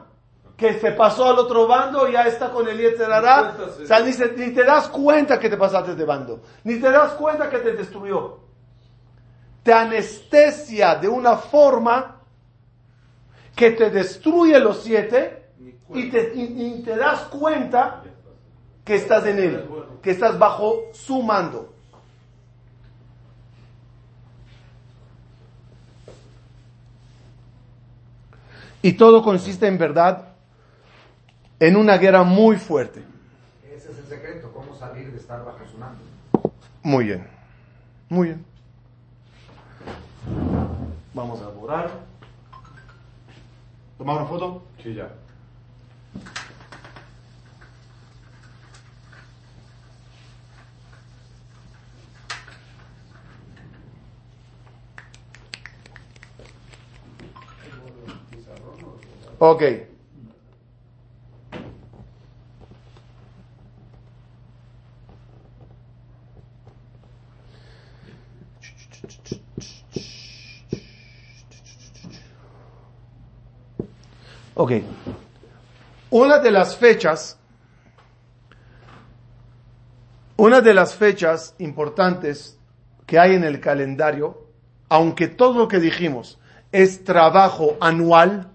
que 0.56 0.80
se 0.80 0.92
pasó 0.92 1.28
al 1.30 1.38
otro 1.40 1.68
bando 1.68 2.08
ya 2.08 2.26
está 2.26 2.50
con 2.50 2.66
el 2.70 2.78
Yetzerará. 2.78 3.42
O 3.84 3.86
sea, 3.86 4.00
ni, 4.00 4.14
se- 4.14 4.32
ni 4.38 4.52
te 4.52 4.64
das 4.64 4.88
cuenta 4.88 5.38
que 5.38 5.50
te 5.50 5.58
pasaste 5.58 5.96
de 5.96 6.06
bando. 6.06 6.40
Ni 6.64 6.76
te 6.80 6.90
das 6.92 7.12
cuenta 7.14 7.50
que 7.50 7.58
te 7.58 7.74
destruyó. 7.74 8.40
Te 9.64 9.74
anestesia 9.74 10.96
de 10.96 11.10
una 11.10 11.36
forma 11.36 12.22
que 13.54 13.72
te 13.72 13.90
destruye 13.90 14.58
los 14.60 14.82
siete 14.82 15.48
y 16.00 16.10
te, 16.10 16.32
y- 16.36 16.78
y 16.78 16.84
te 16.84 16.96
das 16.96 17.20
cuenta 17.24 18.02
que 18.86 18.96
estás 18.96 19.26
en 19.26 19.40
él, 19.40 19.68
que 20.02 20.12
estás 20.12 20.40
bajo 20.40 20.84
su 20.94 21.22
mando. 21.22 21.73
Y 28.84 28.94
todo 28.94 29.24
consiste 29.24 29.66
en 29.66 29.78
verdad 29.78 30.28
en 31.58 31.78
una 31.78 31.98
guerra 31.98 32.24
muy 32.24 32.58
fuerte. 32.58 33.02
Ese 33.66 33.94
es 33.94 33.98
el 33.98 34.06
secreto, 34.08 34.52
cómo 34.54 34.76
salir 34.76 35.10
de 35.10 35.18
estar 35.18 35.44
bajo 35.46 35.60
su 35.72 35.78
mando. 35.78 36.02
Muy 36.84 37.06
bien, 37.06 37.26
muy 38.10 38.28
bien. 38.28 38.46
Vamos 41.14 41.42
a 41.42 41.48
borrar. 41.48 41.92
¿Tomar 43.98 44.18
una 44.18 44.26
foto? 44.26 44.64
Sí, 44.84 44.94
ya. 44.94 45.10
Ok. 59.46 59.62
Ok. 74.56 74.72
Una 76.10 76.40
de 76.40 76.50
las 76.50 76.78
fechas, 76.78 77.38
una 80.38 80.62
de 80.62 80.74
las 80.74 80.96
fechas 80.96 81.54
importantes 81.60 82.58
que 83.06 83.20
hay 83.20 83.36
en 83.36 83.44
el 83.44 83.60
calendario, 83.60 84.48
aunque 84.88 85.28
todo 85.28 85.60
lo 85.60 85.68
que 85.68 85.82
dijimos 85.82 86.40
es 86.72 87.04
trabajo 87.04 87.76
anual, 87.82 88.53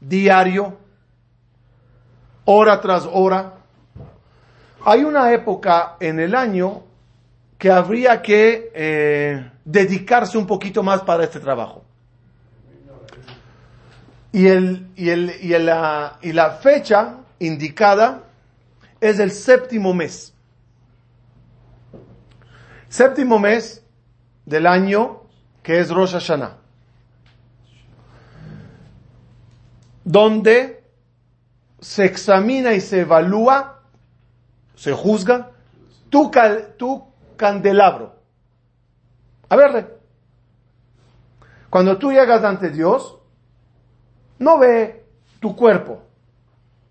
diario, 0.00 0.78
hora 2.44 2.80
tras 2.80 3.08
hora, 3.10 3.54
hay 4.84 5.04
una 5.04 5.32
época 5.32 5.96
en 6.00 6.20
el 6.20 6.34
año 6.34 6.82
que 7.58 7.70
habría 7.70 8.20
que 8.20 8.70
eh, 8.74 9.50
dedicarse 9.64 10.36
un 10.36 10.46
poquito 10.46 10.82
más 10.82 11.02
para 11.02 11.24
este 11.24 11.40
trabajo. 11.40 11.84
Y, 14.32 14.48
el, 14.48 14.88
y, 14.96 15.10
el, 15.10 15.32
y, 15.40 15.56
la, 15.58 16.18
y 16.20 16.32
la 16.32 16.50
fecha 16.50 17.18
indicada 17.38 18.24
es 19.00 19.18
el 19.20 19.30
séptimo 19.30 19.94
mes. 19.94 20.34
Séptimo 22.88 23.38
mes 23.38 23.82
del 24.44 24.66
año 24.66 25.22
que 25.62 25.78
es 25.78 25.90
Rosh 25.90 26.12
Hashanah. 26.12 26.63
Donde 30.04 30.84
se 31.80 32.04
examina 32.04 32.72
y 32.74 32.80
se 32.80 33.00
evalúa, 33.00 33.80
se 34.74 34.92
juzga 34.92 35.50
tu, 36.10 36.30
cal- 36.30 36.74
tu 36.76 37.04
candelabro. 37.36 38.14
A 39.48 39.56
verle. 39.56 39.86
Cuando 41.70 41.98
tú 41.98 42.12
llegas 42.12 42.44
ante 42.44 42.70
Dios, 42.70 43.18
no 44.38 44.58
ve 44.58 45.04
tu 45.40 45.56
cuerpo, 45.56 46.02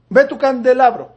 ve 0.09 0.26
tu 0.26 0.38
candelabro. 0.38 1.11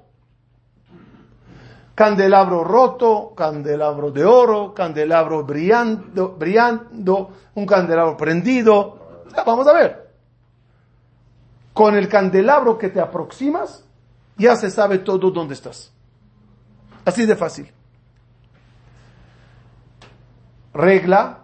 Candelabro 1.95 2.63
roto, 2.63 3.33
candelabro 3.35 4.11
de 4.11 4.25
oro, 4.25 4.75
candelabro 4.75 5.45
brillando, 5.45 6.37
brillando, 6.37 7.31
un 7.55 7.65
candelabro 7.67 8.17
prendido. 8.19 8.99
Vamos 9.47 9.67
a 9.67 9.73
ver. 9.73 10.06
Con 11.77 11.95
el 11.95 12.09
candelabro 12.09 12.79
que 12.79 12.89
te 12.89 13.01
aproximas, 13.03 13.85
ya 14.39 14.57
se 14.57 14.71
sabe 14.71 14.97
todo 15.01 15.31
dónde 15.31 15.53
estás. 15.53 15.93
Así 17.05 17.27
de 17.27 17.37
fácil. 17.37 17.71
Regla 20.73 21.41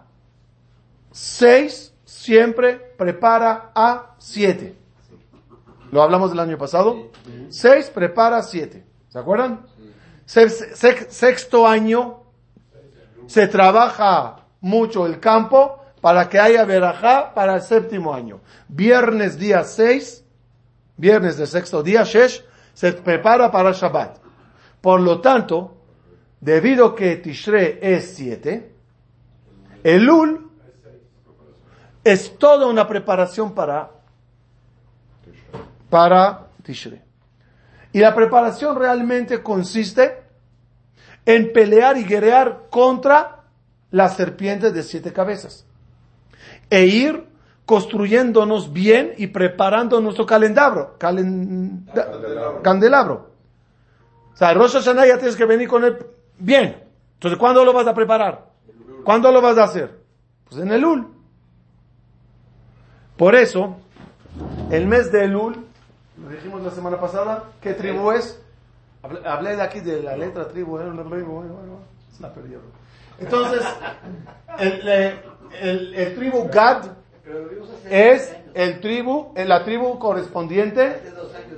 6 1.11 1.93
siempre 2.03 2.73
prepara 2.97 3.71
a 3.75 4.15
7. 4.17 4.75
Lo 5.91 6.01
hablamos 6.01 6.31
el 6.31 6.39
año 6.39 6.57
pasado. 6.57 7.11
6 7.49 7.91
prepara 7.93 8.37
a 8.37 8.43
7. 8.43 8.83
¿Se 9.09 9.19
acuerdan? 9.19 9.65
Se- 10.25 10.49
se- 10.49 11.11
Sexto 11.11 11.67
año 11.67 12.21
se 13.27 13.47
trabaja 13.47 14.37
mucho 14.61 15.05
el 15.05 15.19
campo 15.19 15.79
para 16.01 16.27
que 16.27 16.39
haya 16.39 16.65
verajá 16.65 17.33
para 17.35 17.55
el 17.57 17.61
séptimo 17.61 18.13
año. 18.15 18.39
Viernes 18.67 19.37
día 19.37 19.63
6, 19.63 20.22
viernes 20.97 21.37
del 21.37 21.47
sexto 21.47 21.83
día, 21.83 22.03
Shesh, 22.03 22.43
se 22.73 22.93
prepara 22.93 23.51
para 23.51 23.71
Shabbat. 23.71 24.17
Por 24.81 25.01
lo 25.01 25.21
tanto, 25.21 25.77
debido 26.39 26.95
que 26.95 27.17
Tishre 27.17 27.79
es 27.81 28.15
7, 28.15 28.71
Elul 29.83 30.49
es 32.03 32.37
toda 32.37 32.67
una 32.67 32.87
preparación 32.87 33.53
para, 33.53 33.91
para 35.89 36.47
Tishre. 36.63 37.01
Y 37.91 37.99
la 37.99 38.15
preparación 38.15 38.75
realmente 38.75 39.41
consiste 39.43 40.23
en 41.25 41.53
pelear 41.53 41.97
y 41.97 42.03
guerrear 42.03 42.63
contra 42.69 43.43
las 43.91 44.15
serpientes 44.15 44.73
de 44.73 44.83
siete 44.83 45.13
cabezas. 45.13 45.65
E 46.69 46.85
ir 46.85 47.27
construyéndonos 47.65 48.73
bien 48.73 49.13
y 49.17 49.27
preparando 49.27 49.99
nuestro 50.01 50.25
calendario. 50.25 50.95
calenda- 50.97 51.93
Candelabro. 52.11 52.61
candelabro. 52.61 53.29
O 54.33 54.35
sea, 54.35 54.53
Rosh 54.53 54.73
Hashanah 54.73 55.05
ya 55.07 55.17
tienes 55.17 55.35
que 55.35 55.45
venir 55.45 55.67
con 55.67 55.83
él 55.83 55.97
bien. 56.39 56.83
Entonces, 57.15 57.39
¿cuándo 57.39 57.63
lo 57.63 57.71
vas 57.71 57.87
a 57.87 57.93
preparar? 57.93 58.47
¿Cuándo 59.05 59.31
lo 59.31 59.41
vas 59.41 59.57
a 59.57 59.63
hacer? 59.63 59.99
Pues 60.49 60.59
en 60.61 60.71
Elul. 60.71 61.07
Por 63.17 63.35
eso, 63.35 63.77
el 64.71 64.87
mes 64.87 65.11
de 65.11 65.25
Elul, 65.25 65.55
lo 66.21 66.29
dijimos 66.29 66.61
la 66.63 66.71
semana 66.71 66.99
pasada, 66.99 67.43
¿qué 67.61 67.73
tribu 67.73 68.11
es? 68.11 68.39
Hablé, 69.25 69.55
de 69.55 69.61
aquí 69.61 69.79
de 69.81 70.01
la 70.01 70.17
letra 70.17 70.47
tribu, 70.47 70.79
¿eh? 70.79 70.83
Entonces, 73.19 73.61
el, 74.57 74.87
el- 74.87 75.19
el- 75.61 75.93
el 75.93 76.15
tribu 76.15 76.49
Gad 76.51 76.85
es 77.89 78.35
el 78.53 78.79
tribu, 78.79 79.33
eh, 79.35 79.45
la 79.45 79.63
tribu 79.63 79.97
correspondiente 79.97 81.01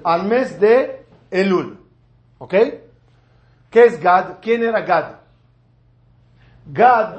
al 0.03 0.23
mes 0.23 0.59
de 0.59 1.05
Elul. 1.31 1.79
¿Ok? 2.37 2.53
¿Qué 3.69 3.85
es 3.85 3.99
Gad? 3.99 4.37
¿Quién 4.41 4.63
era 4.63 4.81
Gad? 4.81 5.15
Gad, 6.67 7.15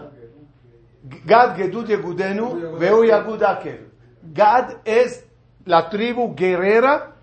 Gad 1.24 1.56
Gedud 1.56 1.86
Yegudenu, 1.86 2.78
Veu 2.78 3.04
Yagud 3.04 3.42
Akev. 3.42 3.90
Gad 4.22 4.76
es 4.84 5.24
la 5.64 5.88
tribu 5.88 6.34
guerrera 6.34 7.14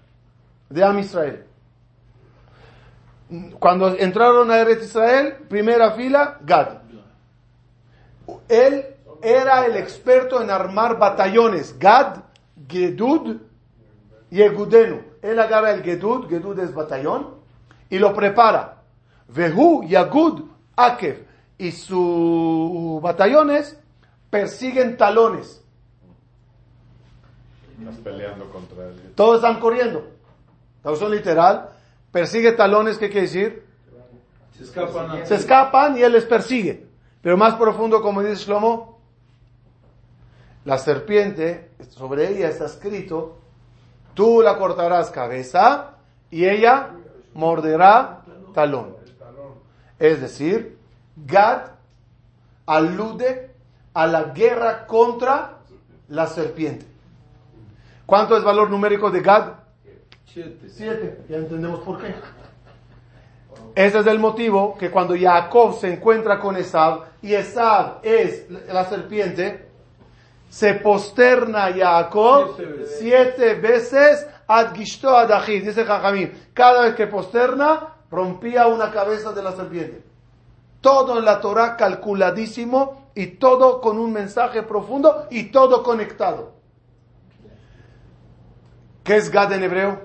de 0.69 0.83
Am 0.83 0.99
Israel. 0.99 1.45
Cuando 3.59 3.95
entraron 3.97 4.51
a 4.51 4.59
Eretz 4.59 4.83
Israel, 4.83 5.37
primera 5.49 5.91
fila, 5.91 6.37
Gad. 6.41 6.83
Él 8.47 8.92
era 9.23 9.65
el 9.65 9.77
experto 9.77 10.41
en 10.41 10.49
armar 10.49 10.99
batallones. 10.99 11.79
Gad, 11.79 12.17
Gedud 12.67 13.37
y 14.29 14.41
Egudenu. 14.41 15.01
Él 15.21 15.39
agarra 15.39 15.71
el 15.71 15.81
Gedud, 15.81 16.27
Gedud 16.27 16.59
es 16.59 16.73
batallón, 16.73 17.35
y 17.89 17.97
lo 17.97 18.13
prepara. 18.13 18.81
Vehu, 19.29 19.83
Yagud, 19.87 20.43
Akev. 20.75 21.25
Y 21.57 21.71
sus 21.71 23.01
batallones 23.01 23.79
persiguen 24.29 24.97
talones. 24.97 25.63
Estás 27.79 27.95
peleando 27.97 28.49
contra 28.49 28.85
él. 28.85 29.13
Todos 29.15 29.37
están 29.37 29.59
corriendo. 29.59 30.05
Traducción 30.81 31.11
literal. 31.11 31.69
Persigue 32.11 32.51
talones, 32.51 32.97
¿qué 32.97 33.09
quiere 33.09 33.27
decir? 33.27 33.65
Se 34.57 34.63
escapan 34.63 35.25
Se 35.25 35.35
escapan 35.35 35.97
y 35.97 36.01
él 36.01 36.11
les 36.11 36.25
persigue. 36.25 36.85
Pero 37.21 37.37
más 37.37 37.55
profundo, 37.55 38.01
como 38.01 38.21
dice 38.21 38.43
Shlomo, 38.43 38.92
la 40.65 40.77
serpiente, 40.77 41.71
sobre 41.89 42.29
ella 42.29 42.49
está 42.49 42.65
escrito, 42.65 43.37
tú 44.13 44.41
la 44.41 44.57
cortarás 44.57 45.11
cabeza 45.11 45.95
y 46.31 46.45
ella 46.45 46.91
morderá 47.33 48.21
talón. 48.53 48.95
Es 49.99 50.21
decir, 50.21 50.77
Gad 51.15 51.71
alude 52.65 53.51
a 53.93 54.07
la 54.07 54.23
guerra 54.23 54.87
contra 54.87 55.59
la 56.07 56.27
serpiente. 56.27 56.85
¿Cuánto 58.05 58.35
es 58.37 58.43
valor 58.43 58.69
numérico 58.69 59.11
de 59.11 59.21
Gad? 59.21 59.53
Siete. 60.25 60.69
Siete. 60.69 61.19
Ya 61.29 61.37
entendemos 61.37 61.81
por 61.81 62.01
qué. 62.01 62.15
Ese 63.75 63.99
es 63.99 64.07
el 64.07 64.19
motivo 64.19 64.77
que 64.77 64.91
cuando 64.91 65.15
Jacob 65.17 65.79
se 65.79 65.93
encuentra 65.93 66.39
con 66.39 66.55
Esab 66.55 67.05
y 67.21 67.33
Esab 67.33 67.99
es 68.03 68.49
la 68.49 68.85
serpiente, 68.85 69.67
se 70.53 70.75
posterna 70.75 71.73
Jacob 71.73 72.55
Siete 72.99 73.55
veces. 73.55 74.27
ad 74.45 74.75
gishto 74.75 75.09
ad 75.09 75.31
achi, 75.31 75.61
dice 75.61 75.83
Jajamín. 75.83 76.31
Cada 76.53 76.83
vez 76.83 76.93
que 76.93 77.07
posterna, 77.07 77.95
rompía 78.11 78.67
una 78.67 78.91
cabeza 78.91 79.31
de 79.33 79.41
la 79.41 79.53
serpiente. 79.53 80.03
Todo 80.79 81.17
en 81.17 81.25
la 81.25 81.41
Torah 81.41 81.75
calculadísimo 81.75 83.09
y 83.15 83.27
todo 83.37 83.81
con 83.81 83.97
un 83.97 84.13
mensaje 84.13 84.61
profundo 84.61 85.25
y 85.31 85.45
todo 85.45 85.81
conectado. 85.81 86.51
¿Qué 89.03 89.15
es 89.15 89.31
Gad 89.31 89.53
en 89.53 89.63
hebreo? 89.63 90.01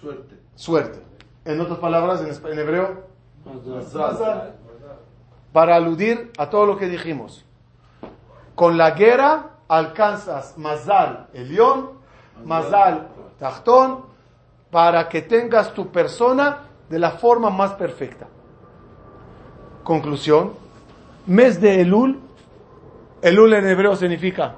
Suerte. 0.00 0.36
suerte. 0.54 1.00
En 1.44 1.60
otras 1.60 1.78
palabras, 1.78 2.20
en, 2.20 2.58
hebreo, 2.58 3.04
para 5.52 5.74
aludir 5.74 6.30
a 6.38 6.48
todo 6.48 6.66
lo 6.66 6.76
que 6.76 6.86
dijimos. 6.86 7.44
Con 8.54 8.78
la 8.78 8.92
guerra 8.92 9.57
alcanzas 9.68 10.56
Mazal 10.56 11.28
Elión, 11.32 11.90
Mazal 12.44 13.08
Tachtón, 13.38 14.06
para 14.70 15.08
que 15.08 15.22
tengas 15.22 15.72
tu 15.72 15.90
persona 15.90 16.64
de 16.88 16.98
la 16.98 17.12
forma 17.12 17.50
más 17.50 17.72
perfecta. 17.72 18.26
Conclusión, 19.84 20.52
mes 21.26 21.60
de 21.60 21.80
Elul, 21.82 22.20
Elul 23.22 23.54
en 23.54 23.68
hebreo 23.68 23.96
significa 23.96 24.54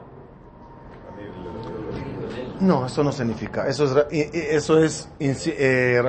no, 2.61 2.87
eso 2.87 3.03
no 3.03 3.11
significa. 3.11 3.67
Eso 3.67 4.07
es, 4.11 4.29
eso 4.33 4.79
es 4.79 5.09
eh. 5.19 6.03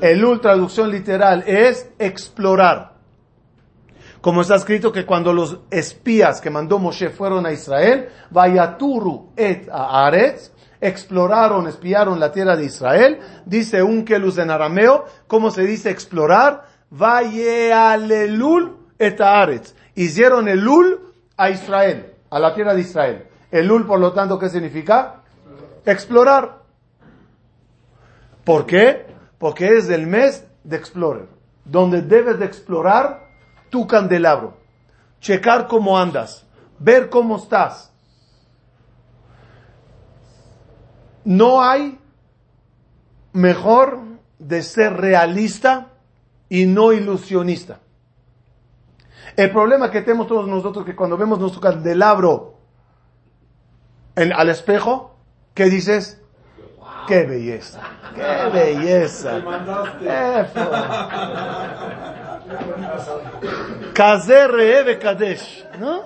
Elul, 0.00 0.40
traducción 0.40 0.90
literal, 0.90 1.44
es 1.46 1.90
explorar. 1.98 2.95
Como 4.26 4.40
está 4.40 4.56
escrito 4.56 4.90
que 4.90 5.06
cuando 5.06 5.32
los 5.32 5.60
espías 5.70 6.40
que 6.40 6.50
mandó 6.50 6.80
Moshe 6.80 7.10
fueron 7.10 7.46
a 7.46 7.52
Israel, 7.52 8.08
Vayaturu 8.30 9.30
et 9.36 9.68
Aretz, 9.70 10.50
exploraron, 10.80 11.68
espiaron 11.68 12.18
la 12.18 12.32
tierra 12.32 12.56
de 12.56 12.64
Israel, 12.64 13.20
dice 13.44 13.84
un 13.84 14.04
kelus 14.04 14.38
en 14.38 14.50
arameo, 14.50 15.04
¿cómo 15.28 15.52
se 15.52 15.62
dice 15.62 15.90
explorar? 15.90 16.66
Vayealelul 16.90 18.76
et 18.98 19.20
Aretz. 19.20 19.76
Hicieron 19.94 20.48
Elul 20.48 21.14
a 21.36 21.50
Israel, 21.50 22.12
a 22.28 22.40
la 22.40 22.52
tierra 22.52 22.74
de 22.74 22.80
Israel. 22.80 23.28
Elul, 23.52 23.86
por 23.86 24.00
lo 24.00 24.12
tanto, 24.12 24.40
¿qué 24.40 24.48
significa? 24.48 25.22
Explorar. 25.84 26.62
¿Por 28.42 28.66
qué? 28.66 29.06
Porque 29.38 29.76
es 29.76 29.88
el 29.88 30.08
mes 30.08 30.44
de 30.64 30.78
Explorer, 30.78 31.28
donde 31.64 32.02
debes 32.02 32.40
de 32.40 32.46
explorar 32.46 33.25
tu 33.76 33.86
candelabro, 33.86 34.54
checar 35.20 35.68
cómo 35.68 35.98
andas, 35.98 36.46
ver 36.78 37.10
cómo 37.10 37.36
estás. 37.36 37.92
No 41.26 41.60
hay 41.60 42.00
mejor 43.34 44.00
de 44.38 44.62
ser 44.62 44.94
realista 44.94 45.88
y 46.48 46.64
no 46.64 46.94
ilusionista. 46.94 47.80
El 49.36 49.50
problema 49.50 49.90
que 49.90 50.00
tenemos 50.00 50.26
todos 50.26 50.48
nosotros 50.48 50.86
que 50.86 50.96
cuando 50.96 51.18
vemos 51.18 51.38
nuestro 51.38 51.60
candelabro 51.60 52.54
en, 54.14 54.32
al 54.32 54.48
espejo, 54.48 55.18
¿qué 55.52 55.66
dices? 55.66 56.22
¡Qué 57.06 57.24
belleza! 57.24 57.82
¡Qué 58.14 58.50
belleza! 58.54 59.42
Kazer 63.94 64.98
Kadesh, 64.98 65.64
¿no? 65.78 66.02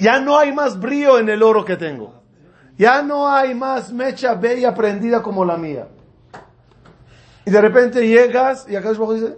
Ya 0.00 0.20
no 0.20 0.38
hay 0.38 0.52
más 0.52 0.78
brillo 0.78 1.18
en 1.18 1.28
el 1.28 1.42
oro 1.42 1.64
que 1.64 1.76
tengo. 1.76 2.22
Ya 2.78 3.02
no 3.02 3.28
hay 3.28 3.54
más 3.54 3.92
mecha 3.92 4.34
bella 4.34 4.74
prendida 4.74 5.22
como 5.22 5.44
la 5.44 5.56
mía. 5.56 5.88
Y 7.44 7.50
de 7.50 7.60
repente 7.60 8.06
llegas 8.06 8.66
y 8.68 8.76
acá 8.76 8.90
dice, 8.90 9.36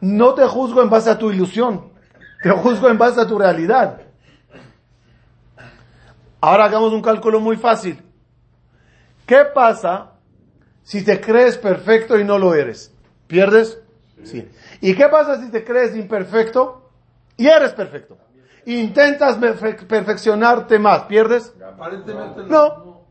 no 0.00 0.34
te 0.34 0.46
juzgo 0.46 0.82
en 0.82 0.90
base 0.90 1.10
a 1.10 1.18
tu 1.18 1.30
ilusión, 1.30 1.92
te 2.42 2.50
juzgo 2.50 2.88
en 2.88 2.98
base 2.98 3.20
a 3.20 3.26
tu 3.26 3.38
realidad. 3.38 4.00
Ahora 6.40 6.64
hagamos 6.64 6.92
un 6.92 7.02
cálculo 7.02 7.38
muy 7.38 7.56
fácil. 7.56 8.02
¿Qué 9.26 9.44
pasa 9.54 10.11
si 10.82 11.04
te 11.04 11.20
crees 11.20 11.58
perfecto 11.58 12.18
y 12.18 12.24
no 12.24 12.38
lo 12.38 12.54
eres? 12.54 12.92
¿Pierdes? 13.26 13.78
Sí. 14.24 14.48
¿Y 14.80 14.94
qué 14.94 15.08
pasa 15.08 15.40
si 15.40 15.50
te 15.50 15.64
crees 15.64 15.96
imperfecto 15.96 16.90
y 17.36 17.46
eres 17.46 17.72
perfecto? 17.72 18.16
Intentas 18.66 19.38
perfeccionarte 19.88 20.78
más, 20.78 21.04
¿pierdes? 21.04 21.52
Aparentemente 21.66 22.42
no. 22.44 23.02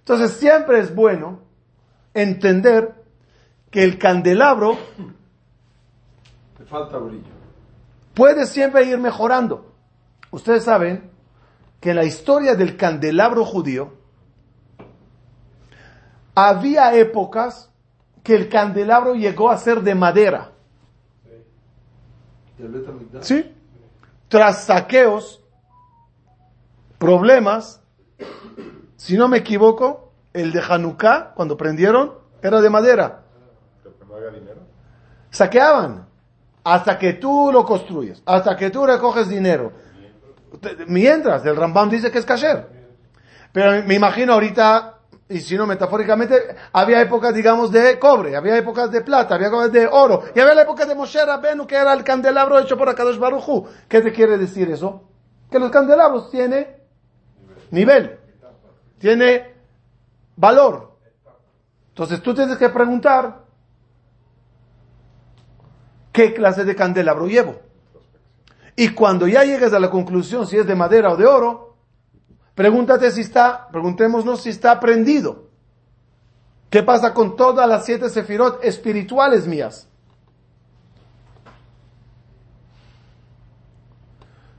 Entonces 0.00 0.32
siempre 0.32 0.80
es 0.80 0.94
bueno 0.94 1.40
entender 2.12 2.94
que 3.70 3.84
el 3.84 3.98
candelabro 3.98 4.76
Te 6.58 6.64
falta 6.64 6.98
brillo. 6.98 7.22
puede 8.12 8.46
siempre 8.46 8.84
ir 8.84 8.98
mejorando. 8.98 9.72
Ustedes 10.30 10.64
saben 10.64 11.10
que 11.80 11.90
en 11.90 11.96
la 11.96 12.04
historia 12.04 12.54
del 12.54 12.76
candelabro 12.76 13.44
judío 13.44 13.94
había 16.34 16.94
épocas 16.94 17.70
que 18.22 18.34
el 18.34 18.48
candelabro 18.48 19.14
llegó 19.14 19.50
a 19.50 19.58
ser 19.58 19.82
de 19.82 19.94
madera. 19.94 20.52
¿Sí? 23.20 23.54
Tras 24.28 24.64
saqueos, 24.64 25.42
problemas, 26.98 27.82
si 28.96 29.16
no 29.16 29.28
me 29.28 29.38
equivoco, 29.38 30.12
el 30.32 30.52
de 30.52 30.60
Hanukkah, 30.60 31.34
cuando 31.34 31.56
prendieron, 31.56 32.14
era 32.40 32.60
de 32.60 32.70
madera. 32.70 33.22
Saqueaban. 35.30 36.06
Hasta 36.64 36.96
que 36.96 37.14
tú 37.14 37.50
lo 37.52 37.64
construyes, 37.64 38.22
hasta 38.24 38.56
que 38.56 38.70
tú 38.70 38.86
recoges 38.86 39.28
dinero. 39.28 39.72
Mientras, 40.86 41.44
el 41.44 41.56
Rambam 41.56 41.90
dice 41.90 42.12
que 42.12 42.18
es 42.18 42.24
kasher. 42.24 42.68
Pero 43.52 43.84
me 43.84 43.94
imagino 43.94 44.34
ahorita, 44.34 44.91
y 45.32 45.40
si 45.40 45.56
no 45.56 45.66
metafóricamente, 45.66 46.56
había 46.72 47.00
épocas, 47.00 47.34
digamos, 47.34 47.72
de 47.72 47.98
cobre, 47.98 48.36
había 48.36 48.56
épocas 48.58 48.90
de 48.90 49.00
plata, 49.00 49.34
había 49.34 49.48
épocas 49.48 49.72
de 49.72 49.86
oro, 49.86 50.24
y 50.34 50.40
había 50.40 50.54
la 50.54 50.62
época 50.62 50.84
de 50.84 50.94
Moshe 50.94 51.24
Rabenu, 51.24 51.66
que 51.66 51.76
era 51.76 51.94
el 51.94 52.04
candelabro 52.04 52.58
hecho 52.58 52.76
por 52.76 52.88
Akadosh 52.88 53.18
Baruchu. 53.18 53.66
¿Qué 53.88 54.02
te 54.02 54.12
quiere 54.12 54.36
decir 54.36 54.70
eso? 54.70 55.08
Que 55.50 55.58
los 55.58 55.70
candelabros 55.70 56.30
tienen 56.30 56.66
nivel, 57.70 58.18
tiene 58.98 59.54
valor. 60.36 60.98
Entonces 61.88 62.22
tú 62.22 62.34
tienes 62.34 62.58
que 62.58 62.68
preguntar, 62.68 63.44
¿qué 66.12 66.34
clase 66.34 66.64
de 66.64 66.76
candelabro 66.76 67.26
llevo? 67.26 67.56
Y 68.76 68.90
cuando 68.90 69.26
ya 69.26 69.44
llegues 69.44 69.72
a 69.72 69.80
la 69.80 69.90
conclusión 69.90 70.46
si 70.46 70.58
es 70.58 70.66
de 70.66 70.74
madera 70.74 71.10
o 71.10 71.16
de 71.16 71.26
oro, 71.26 71.71
pregúntate 72.54 73.10
si 73.10 73.22
está, 73.22 73.68
preguntémonos 73.70 74.42
si 74.42 74.50
está 74.50 74.78
prendido. 74.80 75.50
¿Qué 76.70 76.82
pasa 76.82 77.12
con 77.12 77.36
todas 77.36 77.68
las 77.68 77.84
siete 77.84 78.08
sefirot 78.08 78.64
espirituales 78.64 79.46
mías? 79.46 79.88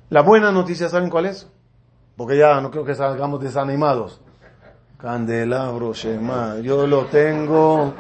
La 0.10 0.22
buena 0.22 0.52
noticia, 0.52 0.89
¿saben 0.89 1.10
cuál 1.10 1.26
es? 1.26 1.50
Porque 2.16 2.38
ya 2.38 2.62
no 2.62 2.70
creo 2.70 2.86
que 2.86 2.94
salgamos 2.94 3.41
desanimados. 3.41 4.22
Candelabro, 5.00 5.94
Shema, 5.94 6.60
yo 6.60 6.86
lo 6.86 7.06
tengo 7.06 7.96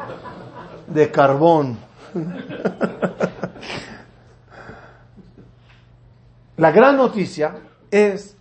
de 0.85 1.09
carbón. 1.09 1.79
La 6.57 6.71
gran 6.71 6.97
noticia 6.97 7.55
es 7.89 8.37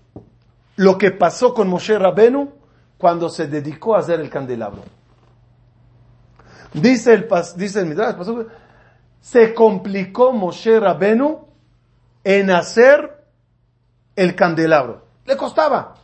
lo 0.76 0.96
que 0.98 1.10
pasó 1.10 1.52
con 1.52 1.68
Moshe 1.68 1.98
Rabenu 1.98 2.52
cuando 2.98 3.28
se 3.28 3.46
dedicó 3.46 3.96
a 3.96 4.00
hacer 4.00 4.20
el 4.20 4.30
candelabro. 4.30 4.82
Dice 6.72 7.12
el, 7.14 7.28
dice 7.56 7.80
el 7.80 7.86
Midrash, 7.86 8.16
se 9.20 9.52
complicó 9.54 10.32
Moshe 10.32 10.80
Rabenu 10.80 11.46
en 12.24 12.50
hacer 12.50 13.26
el 14.16 14.34
candelabro. 14.34 15.02
Le 15.26 15.36
costaba. 15.36 15.94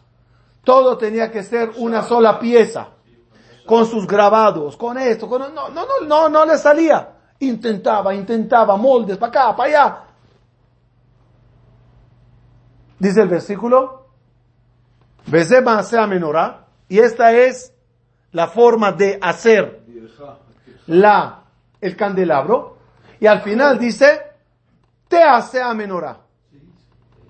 Todo 0.65 0.99
tenía 0.99 1.31
que 1.31 1.43
ser 1.43 1.73
una 1.77 2.03
sola 2.03 2.39
pieza. 2.39 2.89
Con 3.67 3.87
sus 3.87 4.07
grabados, 4.07 4.77
con 4.79 4.97
esto, 4.97 5.29
con, 5.29 5.55
no, 5.55 5.69
no, 5.69 5.87
no, 5.87 6.07
no, 6.07 6.29
no 6.29 6.45
le 6.47 6.57
salía. 6.57 7.17
Intentaba, 7.41 8.15
intentaba, 8.15 8.77
moldes, 8.77 9.19
para 9.19 9.31
acá, 9.31 9.57
para 9.57 9.69
allá. 9.69 10.05
Dice 12.99 13.21
el 13.21 13.29
versículo, 13.29 14.08
menorá, 16.07 16.67
y 16.89 16.99
esta 16.99 17.33
es 17.33 17.73
la 18.33 18.49
forma 18.49 18.93
de 18.93 19.19
hacer 19.21 19.83
la, 20.87 21.43
el 21.81 21.97
candelabro, 21.97 22.79
y 23.21 23.27
al 23.27 23.43
final 23.43 23.79
dice, 23.79 24.21
te 25.09 25.23
hace 25.23 25.61
a 25.61 25.75
menorá. 25.75 26.19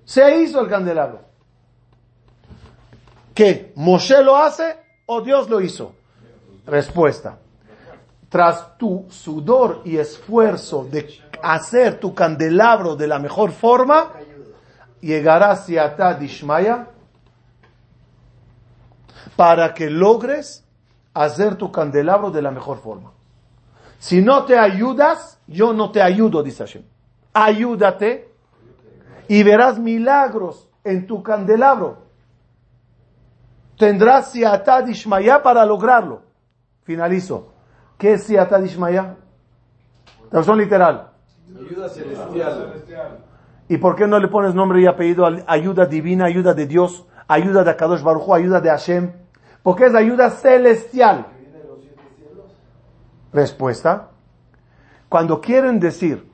Se 0.04 0.42
hizo 0.42 0.60
el 0.60 0.68
candelabro. 0.68 1.20
¿Qué? 3.34 3.72
¿Moshe 3.76 4.22
lo 4.22 4.36
hace 4.36 4.76
o 5.06 5.20
Dios 5.20 5.48
lo 5.48 5.60
hizo? 5.60 5.94
Respuesta. 6.66 7.38
Tras 8.28 8.76
tu 8.76 9.06
sudor 9.08 9.82
y 9.84 9.96
esfuerzo 9.96 10.84
de 10.90 11.08
hacer 11.42 11.98
tu 12.00 12.14
candelabro 12.14 12.96
de 12.96 13.06
la 13.06 13.18
mejor 13.18 13.52
forma, 13.52 14.12
llegará 15.00 15.56
Siata 15.56 16.14
Dishmaya 16.14 16.88
para 19.38 19.72
que 19.72 19.88
logres 19.88 20.66
hacer 21.14 21.54
tu 21.54 21.70
candelabro 21.70 22.32
de 22.32 22.42
la 22.42 22.50
mejor 22.50 22.78
forma. 22.78 23.12
Si 24.00 24.20
no 24.20 24.44
te 24.44 24.58
ayudas, 24.58 25.40
yo 25.46 25.72
no 25.72 25.92
te 25.92 26.02
ayudo, 26.02 26.42
dice 26.42 26.64
Hashem. 26.64 26.82
Ayúdate 27.32 28.34
y 29.28 29.44
verás 29.44 29.78
milagros 29.78 30.68
en 30.82 31.06
tu 31.06 31.22
candelabro. 31.22 31.98
Tendrás 33.78 34.32
Siata 34.32 34.82
Dishmaya 34.82 35.40
para 35.40 35.64
lograrlo. 35.64 36.22
Finalizo. 36.82 37.52
¿Qué 37.96 38.14
es 38.14 38.24
Siata 38.24 38.58
Dishmaya? 38.58 39.18
Traducción 40.30 40.58
literal. 40.58 41.12
Ayuda 41.56 41.88
celestial. 41.88 43.18
¿Y 43.68 43.76
por 43.76 43.94
qué 43.94 44.08
no 44.08 44.18
le 44.18 44.26
pones 44.26 44.52
nombre 44.52 44.82
y 44.82 44.86
apellido 44.86 45.28
ayuda 45.46 45.86
divina, 45.86 46.24
ayuda 46.24 46.54
de 46.54 46.66
Dios, 46.66 47.06
ayuda 47.28 47.62
de 47.62 47.70
Akadosh 47.70 48.02
Baruj 48.02 48.34
ayuda 48.34 48.60
de 48.60 48.70
Hashem? 48.70 49.17
Porque 49.68 49.84
es 49.84 49.94
ayuda 49.94 50.30
celestial. 50.30 51.26
Respuesta. 53.34 54.12
Cuando 55.10 55.42
quieren 55.42 55.78
decir 55.78 56.26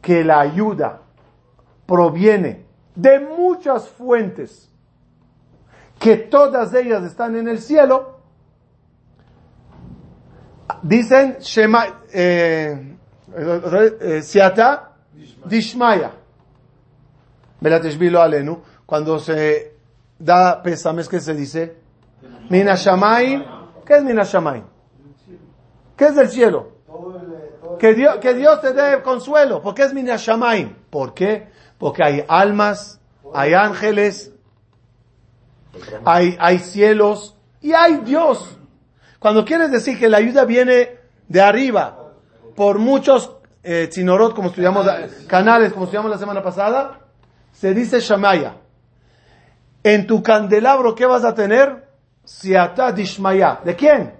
que 0.00 0.24
la 0.24 0.40
ayuda 0.40 1.02
proviene 1.86 2.66
de 2.96 3.20
muchas 3.20 3.88
fuentes, 3.90 4.68
que 6.00 6.16
todas 6.16 6.74
ellas 6.74 7.04
están 7.04 7.36
en 7.36 7.46
el 7.46 7.60
cielo, 7.60 8.18
dicen 10.82 11.36
Shema, 11.38 12.00
eh, 12.12 12.96
eh, 13.36 14.20
Siata 14.20 14.96
Dishmaya 15.44 16.10
cuando 18.84 19.20
se 19.20 19.76
da 20.18 20.60
pesames, 20.60 21.08
¿qué 21.08 21.20
se 21.20 21.34
dice? 21.34 21.81
Mina 22.48 22.76
¿Qué 23.86 23.96
es 23.96 24.04
Mina 24.04 24.22
¿Qué 25.96 26.04
es 26.04 26.14
del 26.14 26.28
cielo? 26.28 26.72
Que 27.78 27.94
Dios, 27.94 28.18
que 28.18 28.34
Dios 28.34 28.60
te 28.60 28.72
dé 28.72 29.02
consuelo. 29.02 29.62
¿Por 29.62 29.74
qué 29.74 29.84
es 29.84 29.94
Mina 29.94 30.16
¿Por 30.90 31.14
qué? 31.14 31.48
Porque 31.78 32.04
hay 32.04 32.24
almas, 32.28 33.00
hay 33.34 33.54
ángeles, 33.54 34.32
hay, 36.04 36.36
hay 36.38 36.58
cielos 36.58 37.36
y 37.60 37.72
hay 37.72 37.98
Dios. 37.98 38.58
Cuando 39.18 39.44
quieres 39.44 39.70
decir 39.70 39.98
que 39.98 40.08
la 40.08 40.18
ayuda 40.18 40.44
viene 40.44 40.98
de 41.28 41.40
arriba, 41.40 42.12
por 42.54 42.78
muchos 42.78 43.36
eh, 43.62 43.88
chinorot, 43.90 44.34
como 44.34 44.48
estudiamos, 44.48 44.86
canales, 45.26 45.72
como 45.72 45.84
estudiamos 45.84 46.10
la 46.10 46.18
semana 46.18 46.42
pasada, 46.42 47.00
se 47.52 47.74
dice 47.74 48.00
Shamaya. 48.00 48.56
En 49.84 50.06
tu 50.06 50.22
candelabro, 50.22 50.94
¿qué 50.94 51.06
vas 51.06 51.24
a 51.24 51.34
tener? 51.34 51.81
Siata 52.24 52.92
Dishmaya. 52.92 53.60
¿De 53.64 53.74
quién? 53.74 54.14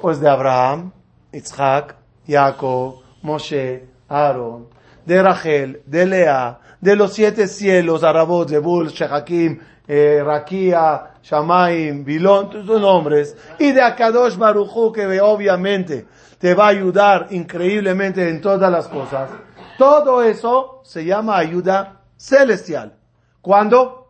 Pues 0.00 0.20
de 0.20 0.28
Abraham, 0.28 0.92
Isaac, 1.32 1.96
Jacob, 2.26 3.02
Moshe, 3.22 3.88
Aaron, 4.08 4.68
de 5.06 5.22
Rachel, 5.22 5.82
de 5.86 6.06
Lea, 6.06 6.58
de 6.80 6.96
los 6.96 7.12
siete 7.12 7.46
cielos, 7.46 8.02
Arabot, 8.02 8.48
Zebul, 8.48 8.88
Shehakim, 8.88 9.60
eh, 9.86 10.22
Rakia, 10.24 11.14
Shamaim, 11.22 12.04
Bilón, 12.04 12.50
todos 12.50 12.66
los 12.66 12.80
nombres, 12.80 13.36
y 13.58 13.72
de 13.72 13.82
Akadosh 13.82 14.36
Baruchu, 14.36 14.92
que 14.92 15.20
obviamente 15.20 16.06
te 16.38 16.54
va 16.54 16.66
a 16.66 16.68
ayudar 16.68 17.28
increíblemente 17.30 18.28
en 18.28 18.40
todas 18.40 18.70
las 18.70 18.88
cosas. 18.88 19.30
Todo 19.78 20.22
eso 20.22 20.80
se 20.82 21.04
llama 21.04 21.36
ayuda 21.36 22.00
celestial. 22.16 22.94
¿Cuándo? 23.40 24.02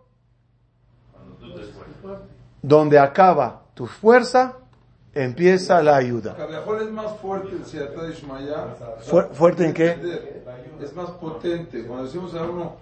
Donde 2.62 2.98
acaba 2.98 3.62
tu 3.74 3.86
fuerza, 3.86 4.54
empieza 5.12 5.82
la 5.82 5.96
ayuda. 5.96 6.36
Es 6.80 6.90
más 6.92 7.12
fuerte 7.20 7.50
el 7.56 7.64
Siatá 7.64 8.02
de 8.04 8.12
Ishmael. 8.12 8.54
¿Fuerte 9.32 9.66
en 9.66 9.74
qué? 9.74 10.42
Es 10.80 10.94
más 10.94 11.10
potente. 11.10 11.84
Cuando 11.84 12.04
decimos 12.04 12.34
a 12.34 12.42
uno. 12.44 12.76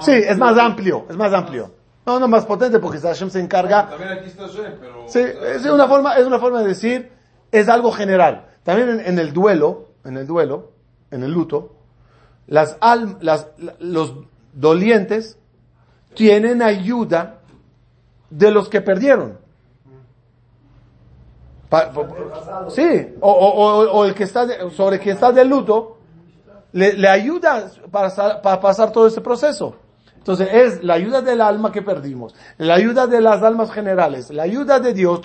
Sí, 0.00 0.12
es 0.12 0.38
más 0.38 0.56
amplio, 0.58 1.04
es 1.10 1.16
más 1.16 1.32
amplio. 1.32 1.70
No, 2.06 2.18
no 2.18 2.26
más 2.26 2.46
potente 2.46 2.78
porque 2.78 2.98
Hashem 2.98 3.28
se 3.30 3.40
encarga. 3.40 3.88
También 3.90 4.10
aquí 4.12 4.28
está 4.28 4.46
Shem, 4.46 4.74
pero. 4.80 5.04
Sí, 5.08 5.20
es 5.20 5.64
una 5.66 5.86
forma, 5.86 6.16
es 6.16 6.26
una 6.26 6.38
forma 6.38 6.62
de 6.62 6.68
decir, 6.68 7.10
es 7.52 7.68
algo 7.68 7.92
general. 7.92 8.46
También 8.62 8.88
en, 8.88 9.00
en 9.00 9.18
el 9.18 9.32
duelo, 9.34 9.90
en 10.04 10.16
el 10.16 10.26
duelo, 10.26 10.72
en 11.10 11.22
el 11.22 11.30
luto, 11.32 11.76
las 12.46 12.76
alm, 12.80 13.18
las, 13.20 13.48
la- 13.58 13.74
los 13.78 14.14
dolientes 14.54 15.38
tienen 16.14 16.62
ayuda 16.62 17.40
de 18.36 18.50
los 18.50 18.68
que 18.68 18.80
perdieron. 18.80 19.38
Sí, 22.70 23.14
o, 23.20 24.04
el 24.04 24.14
que 24.14 24.24
está 24.24 24.46
de- 24.46 24.70
sobre 24.70 24.98
quien 24.98 25.14
está 25.14 25.32
de 25.32 25.44
luto, 25.44 25.98
le, 26.72 26.92
le 26.94 27.08
ayuda 27.08 27.70
para, 27.90 28.10
sa- 28.10 28.40
para 28.42 28.60
pasar 28.60 28.92
todo 28.92 29.06
ese 29.06 29.20
proceso. 29.20 29.76
Entonces 30.16 30.48
es 30.52 30.84
la 30.84 30.94
ayuda 30.94 31.20
del 31.20 31.40
alma 31.40 31.70
que 31.70 31.82
perdimos, 31.82 32.34
la 32.58 32.74
ayuda 32.74 33.06
de 33.06 33.20
las 33.20 33.42
almas 33.42 33.70
generales, 33.70 34.30
la 34.30 34.44
ayuda 34.44 34.80
de 34.80 34.94
Dios, 34.94 35.20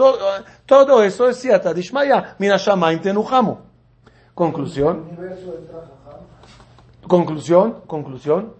todo, 0.65 1.03
eso 1.03 1.29
es 1.29 1.37
Siata 1.37 1.73
Dishmaya. 1.73 2.35
Conclusión. 4.35 5.05
Conclusión, 7.07 7.81
conclusión. 7.87 8.53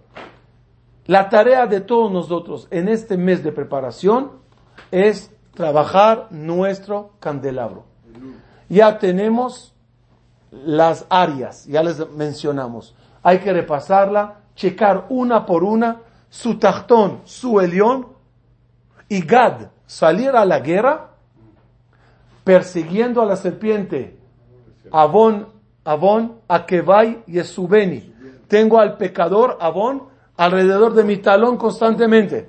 La 1.06 1.28
tarea 1.28 1.66
de 1.66 1.80
todos 1.80 2.10
nosotros 2.10 2.68
en 2.70 2.88
este 2.88 3.16
mes 3.16 3.42
de 3.44 3.52
preparación 3.52 4.39
es 4.90 5.30
trabajar 5.54 6.28
nuestro 6.30 7.12
candelabro. 7.20 7.84
Ya 8.68 8.98
tenemos 8.98 9.74
las 10.50 11.06
áreas, 11.08 11.66
ya 11.66 11.82
les 11.82 12.08
mencionamos. 12.10 12.94
Hay 13.22 13.38
que 13.38 13.52
repasarla, 13.52 14.40
checar 14.54 15.06
una 15.08 15.46
por 15.46 15.64
una, 15.64 16.02
su 16.28 16.58
tachtón, 16.58 17.20
su 17.24 17.60
elión, 17.60 18.08
y 19.08 19.22
Gad, 19.22 19.70
salir 19.86 20.30
a 20.30 20.44
la 20.44 20.60
guerra 20.60 21.10
persiguiendo 22.44 23.20
a 23.20 23.26
la 23.26 23.36
serpiente. 23.36 24.18
Avon, 24.92 25.48
Avon, 25.84 26.36
Akevai 26.48 27.24
y 27.26 27.38
Esubeni. 27.38 28.14
Tengo 28.48 28.78
al 28.78 28.96
pecador 28.96 29.58
Avon 29.60 30.04
alrededor 30.36 30.94
de 30.94 31.04
mi 31.04 31.18
talón 31.18 31.56
constantemente. 31.56 32.48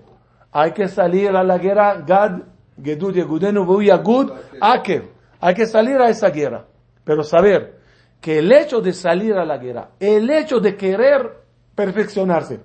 Hay 0.51 0.71
que 0.73 0.87
salir 0.87 1.29
a 1.35 1.43
la 1.43 1.57
guerra, 1.57 2.03
Gad, 2.05 2.41
Gedud, 2.81 3.15
Yegudenu, 3.15 3.81
Yagud, 3.81 4.31
Akev. 4.59 5.09
Hay 5.39 5.53
que 5.53 5.65
salir 5.65 5.97
a 5.97 6.09
esa 6.09 6.29
guerra. 6.29 6.65
Pero 7.03 7.23
saber 7.23 7.79
que 8.19 8.39
el 8.39 8.51
hecho 8.51 8.81
de 8.81 8.93
salir 8.93 9.33
a 9.33 9.45
la 9.45 9.57
guerra, 9.57 9.89
el 9.99 10.29
hecho 10.29 10.59
de 10.59 10.75
querer 10.75 11.41
perfeccionarse, 11.73 12.59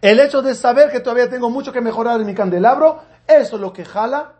el 0.00 0.20
hecho 0.20 0.42
de 0.42 0.54
saber 0.54 0.90
que 0.90 1.00
todavía 1.00 1.28
tengo 1.28 1.50
mucho 1.50 1.72
que 1.72 1.80
mejorar 1.80 2.20
en 2.20 2.26
mi 2.26 2.34
candelabro, 2.34 3.00
eso 3.26 3.56
es 3.56 3.60
lo 3.60 3.72
que 3.72 3.84
jala 3.84 4.34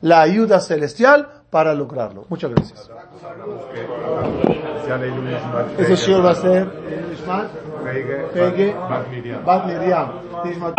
la 0.00 0.20
ayuda 0.20 0.60
celestial 0.60 1.44
para 1.50 1.72
lograrlo. 1.74 2.26
Muchas 2.28 2.50
gracias. 2.50 2.90
Ese 5.78 5.96
shiur 5.96 6.24
va 6.24 6.30
a 6.30 6.34
ser 6.34 6.66
Nishmat, 7.10 7.50
Pege, 8.34 8.74
Bat 9.44 9.66
Miriam. 9.66 10.12
Nishmat. 10.44 10.72